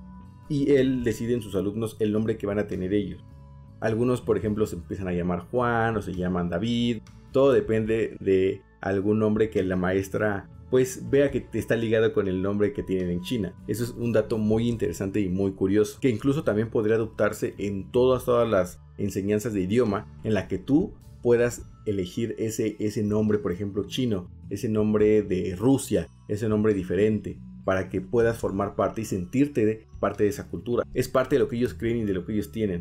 y 0.49 0.73
él 0.73 1.05
decide 1.05 1.35
en 1.35 1.43
sus 1.43 1.55
alumnos 1.55 1.99
el 2.01 2.11
nombre 2.11 2.39
que 2.39 2.47
van 2.47 2.59
a 2.59 2.69
tener 2.69 2.95
ellos. 2.95 3.23
Algunos, 3.81 4.23
por 4.23 4.39
ejemplo, 4.39 4.65
se 4.65 4.77
empiezan 4.77 5.09
a 5.09 5.13
llamar 5.13 5.41
Juan 5.51 5.95
o 5.95 6.01
se 6.01 6.15
llaman 6.15 6.49
David. 6.49 7.03
Todo 7.33 7.53
depende 7.53 8.17
de 8.19 8.63
algún 8.81 9.19
nombre 9.19 9.51
que 9.51 9.63
la 9.63 9.77
maestra 9.77 10.49
pues 10.73 11.11
vea 11.11 11.31
que 11.31 11.47
está 11.53 11.77
ligado 11.77 12.15
con 12.15 12.29
el 12.29 12.41
nombre 12.41 12.73
que 12.73 12.83
tienen 12.83 13.11
en 13.11 13.21
China. 13.21 13.55
Eso 13.69 13.85
es 13.85 13.91
un 13.91 14.11
dato 14.11 14.39
muy 14.39 14.71
interesante 14.71 15.21
y 15.21 15.29
muy 15.29 15.53
curioso, 15.53 15.99
que 16.01 16.09
incluso 16.09 16.45
también 16.45 16.71
podría 16.71 16.95
adoptarse 16.95 17.55
en 17.59 17.91
todas, 17.91 18.25
todas 18.25 18.49
las 18.49 18.81
enseñanzas 18.97 19.53
de 19.53 19.61
idioma 19.61 20.11
en 20.25 20.33
la 20.33 20.49
que 20.49 20.57
tú 20.57 20.95
puedas 21.23 21.67
elegir 21.85 22.35
ese, 22.39 22.77
ese 22.81 23.03
nombre, 23.03 23.37
por 23.39 23.53
ejemplo, 23.53 23.85
chino, 23.87 24.31
ese 24.49 24.71
nombre 24.71 25.23
de 25.23 25.55
Rusia, 25.57 26.09
ese 26.27 26.49
nombre 26.49 26.73
diferente, 26.73 27.39
para 27.67 27.91
que 27.91 28.01
puedas 28.01 28.39
formar 28.39 28.75
parte 28.75 29.03
y 29.03 29.05
sentirte 29.05 29.87
parte 30.01 30.25
de 30.25 30.31
esa 30.31 30.49
cultura. 30.49 30.87
Es 30.95 31.07
parte 31.07 31.35
de 31.35 31.41
lo 31.41 31.49
que 31.49 31.57
ellos 31.57 31.75
creen 31.75 31.99
y 31.99 32.05
de 32.05 32.15
lo 32.15 32.25
que 32.25 32.33
ellos 32.33 32.51
tienen. 32.51 32.81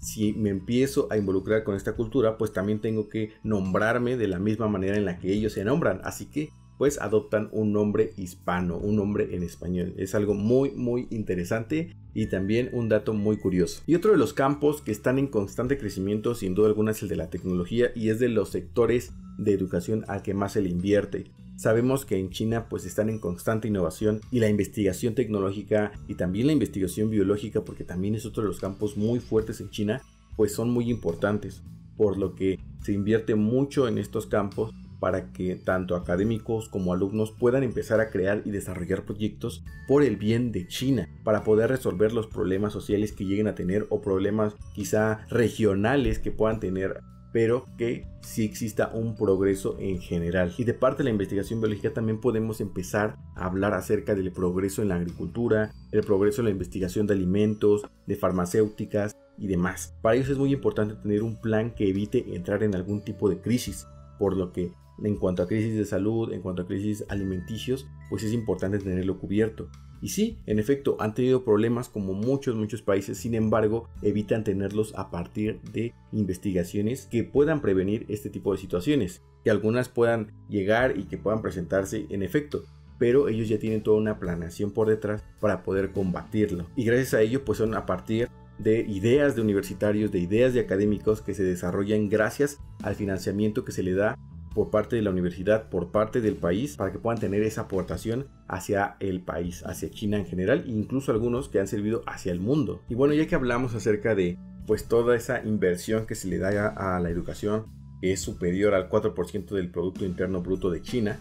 Si 0.00 0.32
me 0.32 0.50
empiezo 0.50 1.06
a 1.08 1.16
involucrar 1.16 1.62
con 1.62 1.76
esta 1.76 1.94
cultura, 1.94 2.36
pues 2.36 2.52
también 2.52 2.80
tengo 2.80 3.08
que 3.08 3.30
nombrarme 3.44 4.16
de 4.16 4.26
la 4.26 4.40
misma 4.40 4.66
manera 4.66 4.96
en 4.96 5.04
la 5.04 5.20
que 5.20 5.32
ellos 5.32 5.52
se 5.52 5.62
nombran. 5.62 6.00
Así 6.02 6.26
que 6.26 6.50
pues 6.78 6.98
adoptan 7.00 7.48
un 7.52 7.72
nombre 7.72 8.12
hispano, 8.16 8.78
un 8.78 8.96
nombre 8.96 9.34
en 9.34 9.42
español. 9.42 9.92
Es 9.98 10.14
algo 10.14 10.34
muy 10.34 10.70
muy 10.70 11.08
interesante 11.10 11.96
y 12.14 12.26
también 12.26 12.70
un 12.72 12.88
dato 12.88 13.12
muy 13.12 13.36
curioso. 13.36 13.82
Y 13.86 13.96
otro 13.96 14.12
de 14.12 14.16
los 14.16 14.32
campos 14.32 14.80
que 14.80 14.92
están 14.92 15.18
en 15.18 15.26
constante 15.26 15.76
crecimiento 15.76 16.34
sin 16.34 16.54
duda 16.54 16.68
alguna 16.68 16.92
es 16.92 17.02
el 17.02 17.08
de 17.08 17.16
la 17.16 17.30
tecnología 17.30 17.90
y 17.94 18.08
es 18.08 18.20
de 18.20 18.28
los 18.28 18.50
sectores 18.50 19.12
de 19.38 19.52
educación 19.52 20.04
al 20.08 20.22
que 20.22 20.34
más 20.34 20.52
se 20.52 20.62
le 20.62 20.70
invierte. 20.70 21.30
Sabemos 21.56 22.04
que 22.04 22.16
en 22.16 22.30
China 22.30 22.68
pues 22.68 22.84
están 22.84 23.08
en 23.08 23.18
constante 23.18 23.66
innovación 23.66 24.20
y 24.30 24.38
la 24.38 24.48
investigación 24.48 25.16
tecnológica 25.16 25.90
y 26.06 26.14
también 26.14 26.46
la 26.46 26.52
investigación 26.52 27.10
biológica 27.10 27.62
porque 27.62 27.82
también 27.82 28.14
es 28.14 28.24
otro 28.24 28.44
de 28.44 28.48
los 28.48 28.60
campos 28.60 28.96
muy 28.96 29.18
fuertes 29.18 29.60
en 29.60 29.70
China 29.70 30.00
pues 30.36 30.54
son 30.54 30.70
muy 30.70 30.88
importantes 30.88 31.62
por 31.96 32.16
lo 32.16 32.36
que 32.36 32.60
se 32.84 32.92
invierte 32.92 33.34
mucho 33.34 33.88
en 33.88 33.98
estos 33.98 34.28
campos 34.28 34.72
para 35.00 35.32
que 35.32 35.56
tanto 35.56 35.96
académicos 35.96 36.68
como 36.68 36.92
alumnos 36.92 37.32
puedan 37.32 37.62
empezar 37.62 38.00
a 38.00 38.10
crear 38.10 38.42
y 38.44 38.50
desarrollar 38.50 39.04
proyectos 39.04 39.64
por 39.86 40.02
el 40.02 40.16
bien 40.16 40.52
de 40.52 40.66
China, 40.66 41.08
para 41.24 41.44
poder 41.44 41.70
resolver 41.70 42.12
los 42.12 42.26
problemas 42.26 42.72
sociales 42.72 43.12
que 43.12 43.24
lleguen 43.24 43.48
a 43.48 43.54
tener 43.54 43.86
o 43.90 44.00
problemas 44.00 44.54
quizá 44.74 45.26
regionales 45.28 46.18
que 46.18 46.32
puedan 46.32 46.60
tener 46.60 47.00
pero 47.32 47.66
que 47.76 48.06
sí 48.20 48.44
exista 48.44 48.90
un 48.92 49.14
progreso 49.14 49.76
en 49.78 50.00
general. 50.00 50.54
Y 50.56 50.64
de 50.64 50.74
parte 50.74 50.98
de 50.98 51.04
la 51.04 51.10
investigación 51.10 51.60
biológica 51.60 51.92
también 51.92 52.20
podemos 52.20 52.60
empezar 52.60 53.16
a 53.36 53.46
hablar 53.46 53.74
acerca 53.74 54.14
del 54.14 54.32
progreso 54.32 54.82
en 54.82 54.88
la 54.88 54.96
agricultura, 54.96 55.70
el 55.92 56.02
progreso 56.02 56.40
en 56.40 56.46
la 56.46 56.52
investigación 56.52 57.06
de 57.06 57.14
alimentos, 57.14 57.86
de 58.06 58.16
farmacéuticas 58.16 59.16
y 59.36 59.46
demás. 59.46 59.94
Para 60.02 60.16
ellos 60.16 60.30
es 60.30 60.38
muy 60.38 60.52
importante 60.52 60.94
tener 60.94 61.22
un 61.22 61.40
plan 61.40 61.74
que 61.74 61.88
evite 61.88 62.34
entrar 62.34 62.62
en 62.62 62.74
algún 62.74 63.02
tipo 63.02 63.28
de 63.28 63.40
crisis, 63.40 63.86
por 64.18 64.36
lo 64.36 64.52
que 64.52 64.72
en 65.02 65.16
cuanto 65.16 65.42
a 65.42 65.46
crisis 65.46 65.76
de 65.76 65.84
salud, 65.84 66.32
en 66.32 66.40
cuanto 66.40 66.62
a 66.62 66.66
crisis 66.66 67.04
alimenticios, 67.08 67.88
pues 68.10 68.22
es 68.22 68.32
importante 68.32 68.78
tenerlo 68.78 69.18
cubierto. 69.18 69.68
Y 70.00 70.08
sí, 70.10 70.38
en 70.46 70.58
efecto, 70.58 70.96
han 71.00 71.14
tenido 71.14 71.44
problemas 71.44 71.88
como 71.88 72.12
muchos, 72.12 72.54
muchos 72.54 72.82
países, 72.82 73.18
sin 73.18 73.34
embargo, 73.34 73.88
evitan 74.02 74.44
tenerlos 74.44 74.94
a 74.96 75.10
partir 75.10 75.60
de 75.72 75.92
investigaciones 76.12 77.06
que 77.06 77.24
puedan 77.24 77.60
prevenir 77.60 78.06
este 78.08 78.30
tipo 78.30 78.52
de 78.52 78.58
situaciones, 78.58 79.22
que 79.42 79.50
algunas 79.50 79.88
puedan 79.88 80.32
llegar 80.48 80.98
y 80.98 81.04
que 81.04 81.18
puedan 81.18 81.42
presentarse 81.42 82.06
en 82.10 82.22
efecto, 82.22 82.62
pero 82.98 83.28
ellos 83.28 83.48
ya 83.48 83.58
tienen 83.58 83.82
toda 83.82 83.98
una 83.98 84.18
planeación 84.20 84.70
por 84.70 84.88
detrás 84.88 85.24
para 85.40 85.62
poder 85.62 85.92
combatirlo. 85.92 86.66
Y 86.76 86.84
gracias 86.84 87.14
a 87.14 87.22
ello, 87.22 87.44
pues 87.44 87.58
son 87.58 87.74
a 87.74 87.86
partir 87.86 88.28
de 88.58 88.80
ideas 88.80 89.36
de 89.36 89.42
universitarios, 89.42 90.10
de 90.10 90.18
ideas 90.18 90.52
de 90.52 90.60
académicos 90.60 91.22
que 91.22 91.34
se 91.34 91.44
desarrollan 91.44 92.08
gracias 92.08 92.58
al 92.82 92.96
financiamiento 92.96 93.64
que 93.64 93.72
se 93.72 93.82
le 93.82 93.94
da 93.94 94.18
por 94.54 94.70
parte 94.70 94.96
de 94.96 95.02
la 95.02 95.10
universidad, 95.10 95.68
por 95.68 95.90
parte 95.90 96.20
del 96.20 96.36
país, 96.36 96.76
para 96.76 96.92
que 96.92 96.98
puedan 96.98 97.20
tener 97.20 97.42
esa 97.42 97.62
aportación 97.62 98.26
hacia 98.48 98.96
el 99.00 99.20
país, 99.20 99.64
hacia 99.64 99.90
China 99.90 100.18
en 100.18 100.26
general, 100.26 100.64
e 100.66 100.70
incluso 100.70 101.12
algunos 101.12 101.48
que 101.48 101.60
han 101.60 101.68
servido 101.68 102.02
hacia 102.06 102.32
el 102.32 102.40
mundo. 102.40 102.82
Y 102.88 102.94
bueno, 102.94 103.14
ya 103.14 103.26
que 103.26 103.34
hablamos 103.34 103.74
acerca 103.74 104.14
de 104.14 104.38
pues 104.66 104.86
toda 104.86 105.16
esa 105.16 105.42
inversión 105.44 106.06
que 106.06 106.14
se 106.14 106.28
le 106.28 106.38
da 106.38 106.68
a 106.68 107.00
la 107.00 107.08
educación 107.08 107.66
es 108.02 108.20
superior 108.20 108.74
al 108.74 108.90
4% 108.90 109.48
del 109.54 109.70
Producto 109.70 110.04
Interno 110.04 110.42
Bruto 110.42 110.70
de 110.70 110.82
China, 110.82 111.18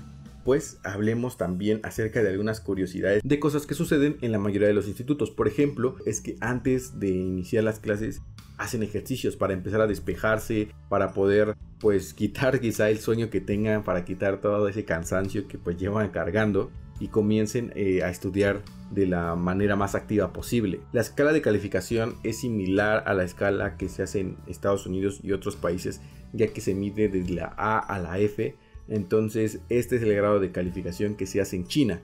pues 0.48 0.80
hablemos 0.86 1.36
también 1.36 1.82
acerca 1.84 2.24
de 2.24 2.30
algunas 2.30 2.62
curiosidades 2.62 3.22
de 3.22 3.38
cosas 3.38 3.66
que 3.68 3.74
suceden 3.74 4.16
en 4.22 4.32
la 4.32 4.40
mayoría 4.40 4.70
de 4.70 4.74
los 4.74 4.88
institutos. 4.88 5.30
Por 5.30 5.50
ejemplo, 5.50 5.98
es 6.06 6.22
que 6.22 6.38
antes 6.40 7.02
de 7.02 7.10
iniciar 7.10 7.66
las 7.66 7.82
clases 7.82 8.22
hacen 8.58 8.82
ejercicios 8.82 9.36
para 9.36 9.52
empezar 9.52 9.82
a 9.82 9.88
despejarse, 9.88 10.70
para 10.88 11.12
poder 11.12 11.58
pues 11.82 12.14
quitar 12.14 12.62
quizá 12.62 12.90
el 12.90 13.00
sueño 13.00 13.30
que 13.30 13.42
tengan, 13.42 13.84
para 13.84 14.06
quitar 14.06 14.40
todo 14.40 14.70
ese 14.70 14.86
cansancio 14.86 15.50
que 15.50 15.58
pues 15.58 15.76
llevan 15.76 16.12
cargando 16.12 16.72
y 17.02 17.10
comiencen 17.10 17.74
eh, 17.76 18.04
a 18.04 18.10
estudiar 18.10 18.62
de 18.90 19.06
la 19.06 19.36
manera 19.36 19.76
más 19.76 19.96
activa 19.96 20.32
posible. 20.32 20.80
La 20.94 21.02
escala 21.02 21.34
de 21.34 21.42
calificación 21.42 22.16
es 22.24 22.40
similar 22.40 23.04
a 23.06 23.14
la 23.14 23.26
escala 23.26 23.76
que 23.76 23.90
se 23.90 24.02
hace 24.02 24.22
en 24.22 24.38
Estados 24.48 24.88
Unidos 24.88 25.20
y 25.24 25.34
otros 25.34 25.58
países, 25.58 26.00
ya 26.32 26.48
que 26.48 26.62
se 26.62 26.74
mide 26.74 27.10
desde 27.10 27.34
la 27.34 27.54
A 27.58 27.80
a 27.80 28.00
la 28.00 28.18
F. 28.20 28.56
Entonces, 28.88 29.60
este 29.70 29.98
es 29.98 30.04
el 30.04 30.14
grado 30.16 30.40
de 30.40 30.52
calificación 30.52 31.16
que 31.16 31.26
se 31.26 31.42
hace 31.42 31.56
en 31.56 31.68
China. 31.68 32.02